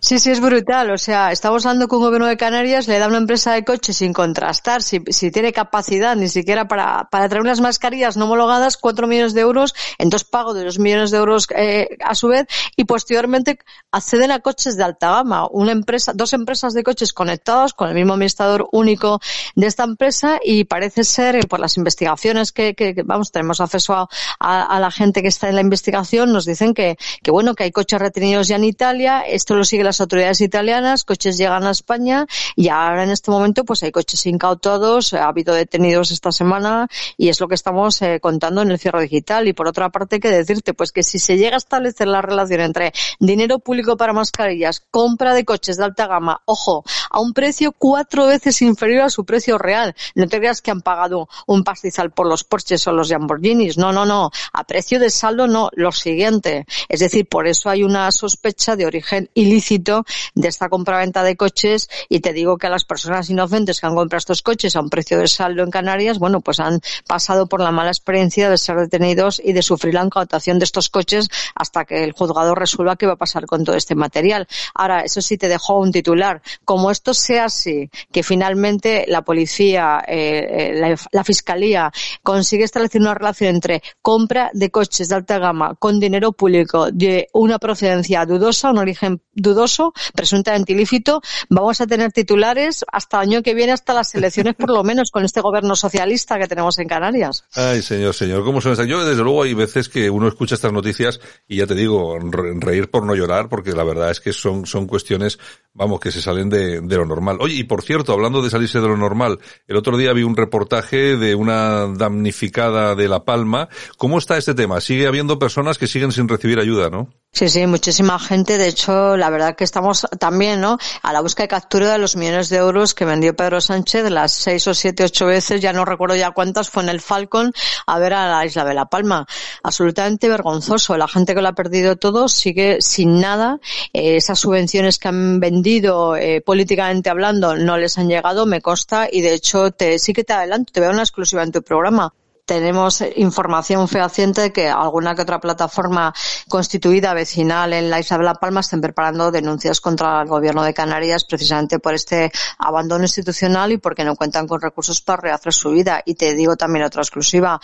[0.00, 0.90] Sí, sí, es brutal.
[0.92, 3.96] O sea, estamos hablando con un gobierno de Canarias, le da una empresa de coches
[3.96, 8.76] sin contrastar si, si tiene capacidad ni siquiera para, para traer unas mascarillas no homologadas,
[8.76, 12.28] cuatro millones de euros, en dos pagos de dos millones de euros eh, a su
[12.28, 12.46] vez,
[12.76, 13.58] y posteriormente
[13.90, 15.48] acceden a coches de alta gama.
[15.50, 19.20] Una empresa, dos empresas de coches conectados con el mismo administrador único
[19.56, 24.08] de esta empresa y parece ser, eh, por las investigaciones que, vamos, tenemos acceso a,
[24.38, 27.64] a, a, la gente que está en la investigación, nos dicen que, que bueno, que
[27.64, 31.70] hay coches retenidos ya en Italia, esto lo siguen las autoridades italianas, coches llegan a
[31.70, 36.88] España y ahora en este momento pues hay coches incautados, ha habido detenidos esta semana
[37.16, 39.48] y es lo que estamos eh, contando en el cierre digital.
[39.48, 42.60] Y por otra parte, que decirte, pues que si se llega a establecer la relación
[42.60, 46.84] entre dinero público para mascarillas, compra de coches de alta gama, ojo,
[47.14, 49.94] a un precio cuatro veces inferior a su precio real.
[50.16, 53.78] No te creas que han pagado un pastizal por los Porsches o los Lamborghinis.
[53.78, 54.32] No, no, no.
[54.52, 55.70] A precio de saldo no.
[55.74, 56.66] Lo siguiente.
[56.88, 60.04] Es decir, por eso hay una sospecha de origen ilícito
[60.34, 63.94] de esta compraventa de coches y te digo que a las personas inocentes que han
[63.94, 67.60] comprado estos coches a un precio de saldo en Canarias, bueno, pues han pasado por
[67.60, 71.84] la mala experiencia de ser detenidos y de sufrir la incautación de estos coches hasta
[71.84, 74.48] que el juzgado resuelva qué va a pasar con todo este material.
[74.74, 76.42] Ahora, eso sí te dejo un titular.
[76.64, 81.92] Como esto sea así, que finalmente la policía, eh, eh, la, la fiscalía
[82.22, 87.28] consigue establecer una relación entre compra de coches de alta gama con dinero público de
[87.34, 93.42] una procedencia dudosa, un origen dudoso, presuntamente ilícito, vamos a tener titulares hasta el año
[93.42, 96.88] que viene, hasta las elecciones por lo menos, con este gobierno socialista que tenemos en
[96.88, 97.44] Canarias.
[97.54, 98.86] Ay, señor, señor, ¿cómo son estas?
[98.86, 102.54] Yo, desde luego, hay veces que uno escucha estas noticias y ya te digo, re-
[102.58, 105.38] reír por no llorar, porque la verdad es que son, son cuestiones,
[105.74, 107.38] vamos, que se salen de, de lo normal.
[107.40, 110.36] Oye, y por cierto, hablando de salirse de lo normal, el otro día vi un
[110.36, 113.68] reportaje de una damnificada de La Palma.
[113.96, 114.80] ¿Cómo está este tema?
[114.80, 117.10] Sigue habiendo personas que siguen sin recibir ayuda, ¿no?
[117.34, 118.58] Sí, sí, muchísima gente.
[118.58, 120.78] De hecho, la verdad que estamos también, ¿no?
[121.02, 124.30] A la búsqueda de captura de los millones de euros que vendió Pedro Sánchez, las
[124.30, 127.52] seis o siete, ocho veces, ya no recuerdo ya cuántas, fue en el Falcon
[127.88, 129.26] a ver a la isla de La Palma.
[129.64, 130.96] Absolutamente vergonzoso.
[130.96, 133.58] La gente que lo ha perdido todo sigue sin nada.
[133.92, 139.08] Eh, esas subvenciones que han vendido, eh, políticamente hablando, no les han llegado, me consta,
[139.10, 142.14] y de hecho, te, sí que te adelanto, te veo una exclusiva en tu programa
[142.44, 146.12] tenemos información fehaciente de que alguna que otra plataforma
[146.48, 150.74] constituida vecinal en la isla de La Palma estén preparando denuncias contra el gobierno de
[150.74, 155.70] Canarias precisamente por este abandono institucional y porque no cuentan con recursos para rehacer su
[155.70, 156.02] vida.
[156.04, 157.60] Y te digo también otra exclusiva.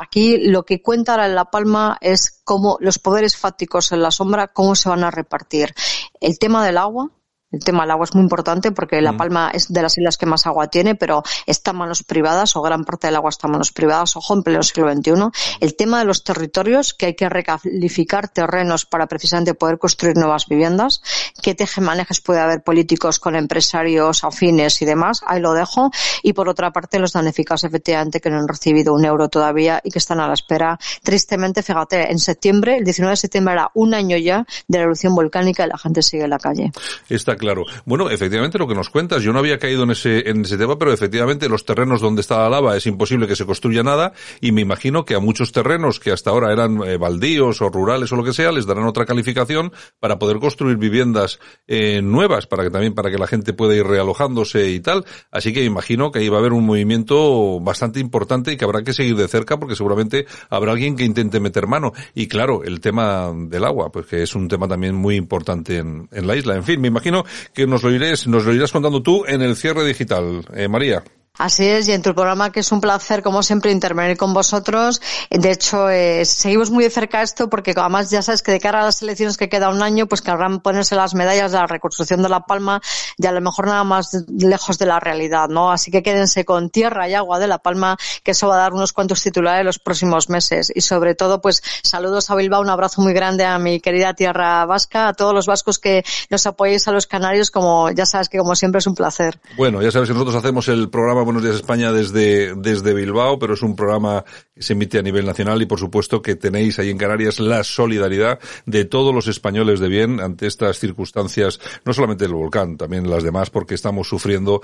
[0.00, 4.10] Aquí lo que cuenta ahora en La Palma es cómo los poderes fácticos en la
[4.10, 5.74] sombra, cómo se van a repartir.
[6.20, 7.10] El tema del agua,
[7.52, 10.26] el tema del agua es muy importante porque La Palma es de las islas que
[10.26, 13.52] más agua tiene, pero está en manos privadas o gran parte del agua está en
[13.52, 15.12] manos privadas, ojo, en pleno siglo XXI.
[15.60, 20.46] El tema de los territorios, que hay que recalificar terrenos para precisamente poder construir nuevas
[20.46, 21.02] viviendas.
[21.40, 25.22] ¿Qué tejemanejes puede haber políticos con empresarios afines y demás?
[25.26, 25.90] Ahí lo dejo.
[26.22, 29.90] Y por otra parte, los damnificados efectivamente que no han recibido un euro todavía y
[29.90, 30.78] que están a la espera.
[31.02, 35.14] Tristemente, fíjate, en septiembre, el 19 de septiembre era un año ya de la erupción
[35.14, 36.72] volcánica y la gente sigue en la calle.
[37.08, 37.45] Está claro.
[37.84, 40.78] Bueno, efectivamente lo que nos cuentas, yo no había caído en ese, en ese tema,
[40.78, 44.52] pero efectivamente los terrenos donde está la lava es imposible que se construya nada y
[44.52, 48.16] me imagino que a muchos terrenos que hasta ahora eran eh, baldíos o rurales o
[48.16, 52.70] lo que sea, les darán otra calificación para poder construir viviendas eh, nuevas, para que
[52.70, 55.04] también, para que la gente pueda ir realojándose y tal.
[55.30, 58.82] Así que imagino que ahí va a haber un movimiento bastante importante y que habrá
[58.82, 61.92] que seguir de cerca porque seguramente habrá alguien que intente meter mano.
[62.14, 66.08] Y claro, el tema del agua, pues que es un tema también muy importante en,
[66.12, 66.54] en la isla.
[66.56, 69.56] En fin, me imagino que nos lo irás, nos lo irás contando tú en el
[69.56, 71.02] cierre digital, eh, María.
[71.38, 75.02] Así es, y en tu programa que es un placer, como siempre, intervenir con vosotros.
[75.30, 78.80] De hecho, eh, seguimos muy de cerca esto porque además ya sabes que de cara
[78.80, 82.22] a las elecciones que queda un año, pues querrán ponerse las medallas de la reconstrucción
[82.22, 82.80] de La Palma
[83.18, 85.70] y a lo mejor nada más lejos de la realidad, ¿no?
[85.70, 88.72] Así que quédense con tierra y agua de La Palma, que eso va a dar
[88.72, 90.72] unos cuantos titulares los próximos meses.
[90.74, 94.64] Y sobre todo, pues saludos a Bilbao, un abrazo muy grande a mi querida tierra
[94.64, 98.38] vasca, a todos los vascos que nos apoyéis a los canarios, como ya sabes que
[98.38, 99.38] como siempre es un placer.
[99.56, 103.54] Bueno, ya sabes que nosotros hacemos el programa Buenos Días España desde, desde Bilbao, pero
[103.54, 104.24] es un programa
[104.54, 107.64] que se emite a nivel nacional y por supuesto que tenéis ahí en Canarias la
[107.64, 113.10] solidaridad de todos los españoles de bien ante estas circunstancias, no solamente del volcán, también
[113.10, 114.62] las demás, porque estamos sufriendo.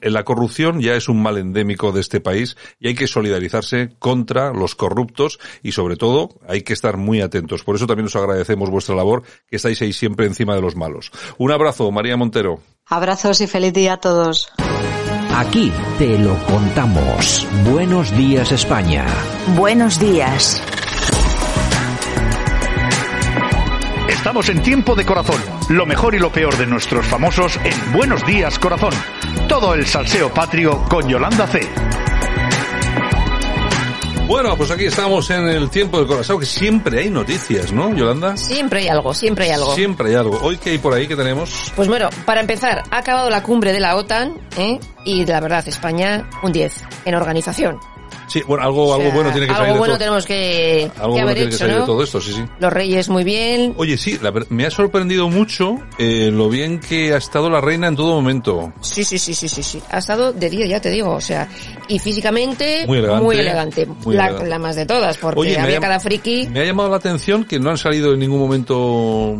[0.00, 4.54] La corrupción ya es un mal endémico de este país y hay que solidarizarse contra
[4.54, 7.62] los corruptos y sobre todo hay que estar muy atentos.
[7.62, 11.12] Por eso también os agradecemos vuestra labor, que estáis ahí siempre encima de los malos.
[11.36, 12.62] Un abrazo, María Montero.
[12.86, 14.50] Abrazos y feliz día a todos.
[15.40, 17.48] Aquí te lo contamos.
[17.64, 19.06] Buenos días España.
[19.56, 20.62] Buenos días.
[24.06, 25.40] Estamos en tiempo de corazón.
[25.70, 28.92] Lo mejor y lo peor de nuestros famosos en Buenos Días Corazón.
[29.48, 31.66] Todo el salseo patrio con Yolanda C.
[34.30, 38.36] Bueno, pues aquí estamos en el tiempo del corazón, que siempre hay noticias, ¿no, Yolanda?
[38.36, 39.74] Siempre hay algo, siempre hay algo.
[39.74, 40.38] Siempre hay algo.
[40.40, 41.72] Hoy que hay por ahí que tenemos.
[41.74, 44.78] Pues bueno, para empezar, ha acabado la cumbre de la OTAN, ¿eh?
[45.04, 47.80] Y la verdad, España, un 10 en organización.
[48.26, 49.98] Sí, bueno, algo, O algo bueno tiene que algo salir de bueno todo.
[49.98, 52.44] tenemos que, Algo que bueno haber tiene que hecho, salir de todo esto, sí, sí.
[52.60, 53.74] Los reyes muy bien.
[53.76, 57.88] Oye, sí, la me ha sorprendido mucho eh, lo bien que ha estado la reina
[57.88, 58.72] en todo momento.
[58.80, 59.82] Sí, sí, sí, sí, sí, sí.
[59.90, 61.48] Ha estado de 10, ya te digo, o sea,
[61.88, 63.86] y físicamente Muy elegante, muy elegante.
[63.86, 64.48] muy la, elegante.
[64.50, 66.48] la más de todas, porque Oye, había ha- cada friki.
[66.50, 69.36] Me ha llamado la atención que no han salido en ningún momento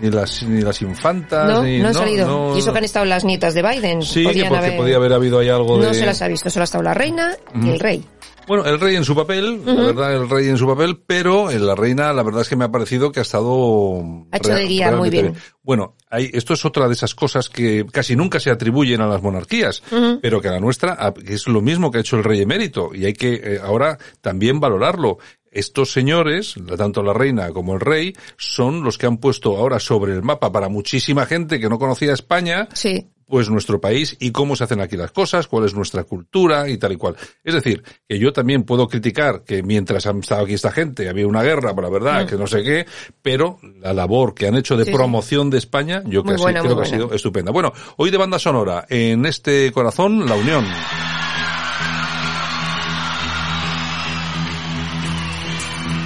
[0.00, 2.26] ni las, ni las infantas, No, ni, no ha salido.
[2.26, 4.02] no- y eso que han estado las nietas de Biden.
[4.02, 5.86] Sí, que porque haber- podía haber habido ahí algo de...
[5.88, 8.04] No se las ha visto, solo ha estado la reina y el rey.
[8.46, 11.64] Bueno, el rey en su papel, la verdad, el rey en su papel, pero en
[11.64, 14.02] la reina, la verdad es que me ha parecido que ha estado...
[14.32, 15.34] Ha hecho de guía muy bien.
[15.62, 19.22] Bueno, hay, esto es otra de esas cosas que casi nunca se atribuyen a las
[19.22, 19.82] monarquías,
[20.20, 22.40] pero que a la nuestra ah, que es lo mismo que ha hecho el rey
[22.40, 25.18] emérito y hay que eh, ahora también valorarlo.
[25.50, 30.12] Estos señores, tanto la reina como el rey, son los que han puesto ahora sobre
[30.12, 33.08] el mapa para muchísima gente que no conocía España, Sí.
[33.26, 36.78] pues nuestro país y cómo se hacen aquí las cosas, cuál es nuestra cultura y
[36.78, 37.16] tal y cual.
[37.44, 41.26] Es decir, que yo también puedo criticar que mientras han estado aquí esta gente había
[41.28, 42.26] una guerra, por la verdad, Mm.
[42.28, 42.86] que no sé qué,
[43.22, 44.96] pero la labor que han hecho de Sí, sí.
[44.96, 47.50] promoción de España, yo casi buena, creo que ha sido estupenda.
[47.52, 50.64] Bueno, hoy de banda sonora, en este corazón, la unión.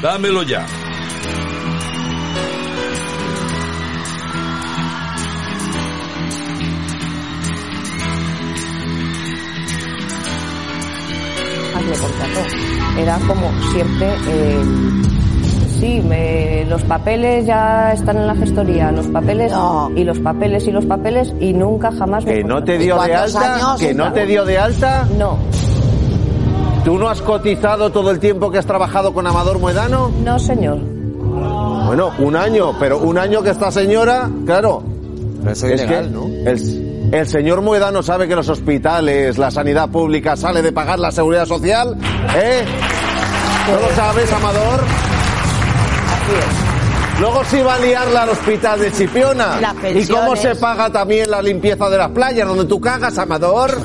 [0.05, 0.67] Dámelo ya.
[11.75, 12.41] Hazle contrato.
[12.99, 14.63] Era como siempre, eh,
[15.81, 19.53] sí, me- los papeles ya están en la gestoría, los papeles
[19.97, 22.83] y los papeles y los papeles y nunca jamás me ¿Que no te contrató.
[22.83, 23.77] dio de alta?
[23.79, 25.09] ¿Que no te dio de alta?
[25.19, 25.39] No.
[26.85, 30.11] ¿Tú no has cotizado todo el tiempo que has trabajado con Amador Muedano?
[30.23, 30.79] No, señor.
[31.87, 34.83] Bueno, un año, pero un año que esta señora, claro.
[35.51, 36.27] eso es ilegal, ¿no?
[36.27, 41.11] El, el señor Muedano sabe que los hospitales, la sanidad pública sale de pagar la
[41.11, 41.97] seguridad social,
[42.37, 42.65] ¿eh?
[43.71, 44.81] ¿No lo sabes, Amador?
[47.21, 49.61] Luego se iba a liarla al hospital de Chipiona.
[49.61, 53.71] Las ¿Y cómo se paga también la limpieza de las playas donde tú cagas, Amador?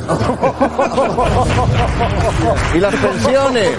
[2.75, 3.77] ¿Y las pensiones?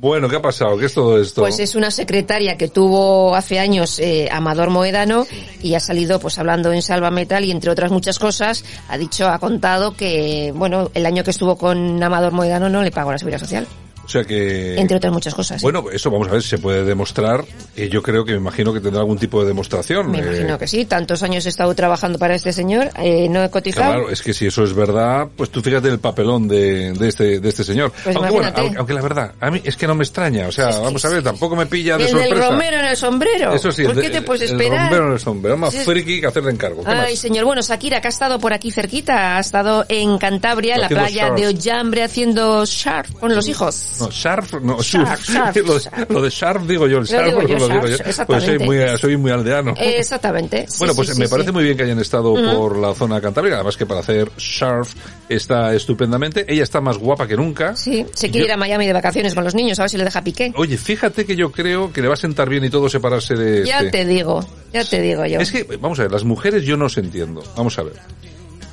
[0.00, 0.76] Bueno, ¿qué ha pasado?
[0.76, 1.40] ¿Qué es todo esto?
[1.42, 5.26] Pues es una secretaria que tuvo hace años eh, Amador Moedano
[5.62, 9.28] y ha salido pues hablando en Salva Metal y entre otras muchas cosas ha dicho,
[9.28, 13.18] ha contado que, bueno, el año que estuvo con Amador Moedano no le pagó la
[13.18, 13.66] seguridad social.
[14.06, 14.78] O sea que...
[14.78, 15.60] Entre otras muchas cosas.
[15.60, 17.44] Bueno, eso vamos a ver si se puede demostrar.
[17.76, 20.10] Y yo creo que me imagino que tendrá algún tipo de demostración.
[20.10, 20.84] Me Eh, imagino que sí.
[20.84, 23.92] Tantos años he estado trabajando para este señor, eh, no he cotizado.
[23.92, 27.40] Claro, es que si eso es verdad, pues tú fíjate el papelón de, de este
[27.40, 27.92] de este señor.
[28.04, 30.52] Pues aunque bueno, aunque, aunque la verdad, a mí es que no me extraña, o
[30.52, 32.34] sea, vamos a ver, tampoco me pilla de el sorpresa.
[32.50, 33.52] romero en el sombrero.
[33.54, 34.86] Eso sí, el ¿Por qué te puedes el esperar?
[34.86, 36.84] romero en el sombrero, más friki que hacer de encargo.
[36.84, 37.18] ¿Qué Ay, más?
[37.18, 37.44] señor.
[37.44, 41.28] Bueno, Shakira, que ha estado por aquí cerquita, ha estado en Cantabria, en la playa
[41.28, 41.40] surf.
[41.40, 43.95] de Ollambre, haciendo surf con los hijos.
[44.00, 45.20] No, Sharp, no, Sharp.
[45.22, 47.86] Sharp, lo, de, lo de Sharp digo yo, el Lo Sharp digo yo, lo digo
[47.88, 48.26] Sharp, yo.
[48.26, 49.74] Pues soy muy, soy muy aldeano.
[49.80, 50.66] Exactamente.
[50.68, 51.30] Sí, Bueno, pues sí, me sí.
[51.30, 54.94] parece muy bien que hayan estado por la zona cantábrica, además que para hacer surf
[55.28, 56.44] está estupendamente.
[56.48, 57.74] Ella está más guapa que nunca.
[57.76, 59.96] Sí, se quiere Yo- ir a Miami de vacaciones con los niños, a ver si
[59.98, 60.52] le deja piqué.
[60.56, 63.64] Oye, fíjate que yo creo que le va a sentar bien y todo separarse de
[63.66, 63.90] Ya este.
[63.90, 65.40] te digo, ya te digo yo.
[65.40, 67.42] Es que, vamos a ver, las mujeres yo no os entiendo.
[67.56, 67.94] Vamos a ver.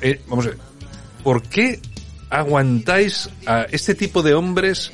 [0.00, 0.58] Eh, vamos a ver.
[1.22, 1.80] ¿Por qué
[2.30, 4.92] aguantáis a este tipo de hombres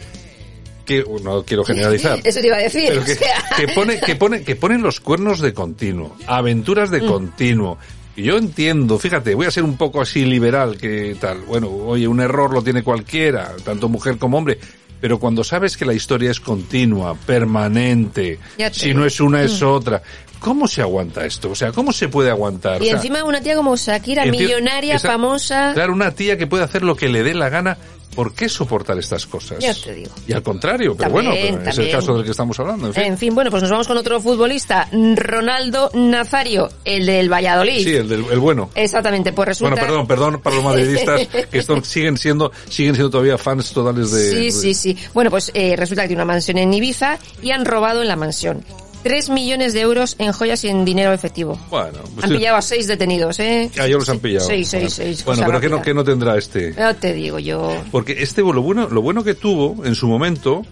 [0.91, 2.89] que, no quiero generalizar, Eso te iba a decir.
[2.89, 3.45] pero o que, sea.
[3.57, 7.07] que pone, que pone, que ponen los cuernos de continuo, aventuras de Mm.
[7.07, 7.79] continuo.
[8.17, 11.43] Y yo entiendo, fíjate, voy a ser un poco así liberal que tal.
[11.43, 14.59] Bueno, oye, un error lo tiene cualquiera, tanto mujer como hombre.
[15.01, 18.39] Pero cuando sabes que la historia es continua, permanente,
[18.73, 19.67] si no es una es Mm.
[19.67, 20.03] otra,
[20.39, 21.51] ¿cómo se aguanta esto?
[21.51, 22.81] O sea, ¿cómo se puede aguantar?
[22.81, 25.71] O Y sea, encima una tía como Shakira, millonaria, esa- famosa.
[25.73, 27.79] Claro, una tía que puede hacer lo que le dé la gana.
[28.21, 29.61] ¿Por qué soportar estas cosas?
[29.61, 30.11] Ya te digo.
[30.27, 32.89] Y al contrario, pero También, bueno, pero es el caso del que estamos hablando.
[32.89, 33.05] En fin.
[33.05, 37.83] En fin, bueno, pues nos vamos con otro futbolista, Ronaldo Nazario, el del Valladolid.
[37.83, 38.69] Sí, el, del, el bueno.
[38.75, 39.75] Exactamente, pues resulta...
[39.75, 44.31] Bueno, perdón, perdón para los madridistas que siguen siendo, siguen siendo todavía fans totales de.
[44.31, 44.99] Sí, sí, sí.
[45.15, 48.17] Bueno, pues eh, resulta que tiene una mansión en Ibiza y han robado en la
[48.17, 48.63] mansión.
[49.03, 51.59] Tres millones de euros en joyas y en dinero efectivo.
[51.71, 52.37] Bueno, pues Han sí.
[52.37, 53.71] pillado a seis detenidos, ¿eh?
[53.79, 54.47] Ah, ya los han pillado.
[54.47, 54.91] Seis, seis, Bueno.
[54.91, 55.25] seis.
[55.25, 56.75] Bueno, cosa pero ¿qué no, qué no tendrá este?
[56.75, 57.75] Ya te digo yo.
[57.91, 60.63] Porque este lo bueno, lo bueno que tuvo en su momento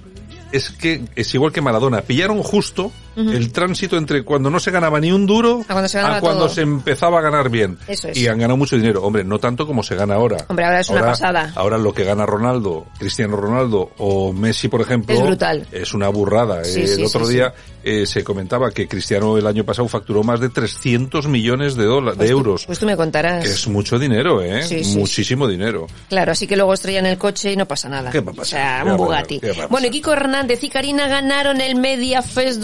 [0.53, 2.03] es que es igual que Maradona.
[2.03, 5.99] Pillaron justo El tránsito entre cuando no se ganaba ni un duro A cuando se
[5.99, 7.79] ganaba cuando se empezaba a ganar bien.
[7.87, 8.17] Eso es.
[8.17, 9.03] Y han ganado mucho dinero.
[9.03, 10.39] Hombre, no tanto como se gana ahora.
[10.49, 11.53] Hombre, ahora es una pasada.
[11.57, 15.67] Ahora lo que gana Ronaldo, Cristiano Ronaldo o Messi, por ejemplo, Es brutal.
[15.73, 16.65] es una burrada.
[16.65, 17.53] Sí, Eh, sí, el otro sí, día
[17.83, 22.19] eh, se comentaba que Cristiano el año pasado facturó más de 300 millones de dólares,
[22.19, 22.67] de euros.
[22.67, 23.45] Pues tú me contarás.
[23.45, 24.63] Que es mucho dinero, ¿eh?
[24.97, 25.87] Muchísimo dinero.
[26.09, 28.11] Claro, así que luego estrellan el coche y no pasa nada.
[28.11, 28.43] ¿Qué va a pasar?
[28.43, 29.41] O sea, ¿Qué un a Bugatti.
[29.63, 32.61] a Bueno, y Kiko Hernández y Karina ganaron el Media Fest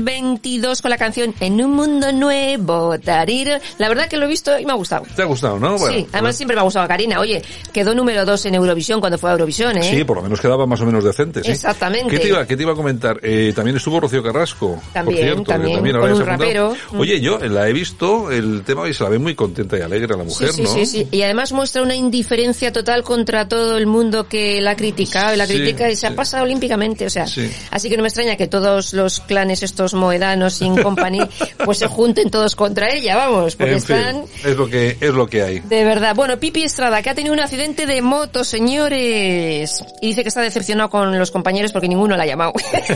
[0.00, 2.98] 2022 con la canción En un mundo nuevo.
[2.98, 3.60] tarir.
[3.78, 5.04] La verdad que lo he visto y me ha gustado.
[5.14, 5.76] ¿Te ha gustado, no?
[5.78, 7.20] Bueno, sí, además siempre me ha gustado Karina.
[7.20, 9.82] Oye, quedó número dos en Eurovisión cuando fue a Eurovisión, ¿eh?
[9.82, 11.50] Sí, por lo menos quedaba más o menos decente, sí.
[11.52, 12.08] Exactamente.
[12.10, 13.18] ¿Qué te iba, qué te iba a comentar?
[13.22, 14.80] Eh, también estuvo Rocío Carrasco.
[14.92, 16.76] También, por cierto, que también, también con un rapero.
[16.96, 20.14] Oye, yo la he visto, el tema y se la ve muy contenta y alegre
[20.14, 20.68] a la mujer, sí, sí, ¿no?
[20.74, 21.08] sí, sí.
[21.10, 25.36] Y además muestra una indiferencia total contra todo el mundo que la ha criticado y
[25.36, 27.06] la critica y se ha pasado olímpicamente.
[27.06, 27.50] O sea, Sí.
[27.70, 31.28] así que no me extraña que todos los clanes estos moedanos sin compañía
[31.64, 35.10] pues se junten todos contra ella, vamos, porque En fin, están es lo que es
[35.14, 35.58] lo que hay.
[35.60, 36.14] de verdad.
[36.14, 39.84] Bueno, Pipi Estrada, que ha tenido un accidente de moto, señores.
[40.00, 42.52] Y dice que está decepcionado con los compañeros porque ninguno la ha llamado.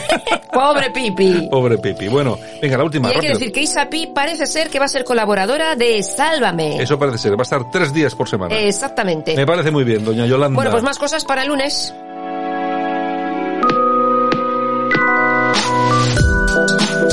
[0.53, 1.49] Pobre Pipi.
[1.51, 2.09] Pobre Pipi.
[2.09, 3.39] Bueno, venga, la última, Y hay que rápido.
[3.39, 6.83] decir que Isa Pi parece ser que va a ser colaboradora de Sálvame.
[6.83, 8.57] Eso parece ser, va a estar tres días por semana.
[8.57, 9.37] Exactamente.
[9.37, 10.55] Me parece muy bien, doña Yolanda.
[10.55, 11.93] Bueno, pues más cosas para el lunes.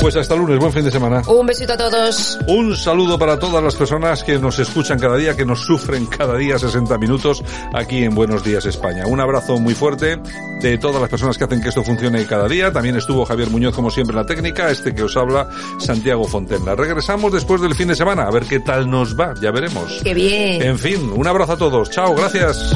[0.04, 1.22] Pues hasta lunes, buen fin de semana.
[1.26, 2.38] Un besito a todos.
[2.46, 6.36] Un saludo para todas las personas que nos escuchan cada día, que nos sufren cada
[6.36, 7.42] día 60 minutos
[7.72, 9.06] aquí en Buenos Días España.
[9.06, 10.20] Un abrazo muy fuerte
[10.60, 12.70] de todas las personas que hacen que esto funcione cada día.
[12.70, 15.48] También estuvo Javier Muñoz como siempre en la técnica, este que os habla
[15.78, 16.74] Santiago Fontenla.
[16.74, 20.02] Regresamos después del fin de semana a ver qué tal nos va, ya veremos.
[20.04, 20.60] Qué bien.
[20.60, 21.88] En fin, un abrazo a todos.
[21.88, 22.74] Chao, gracias.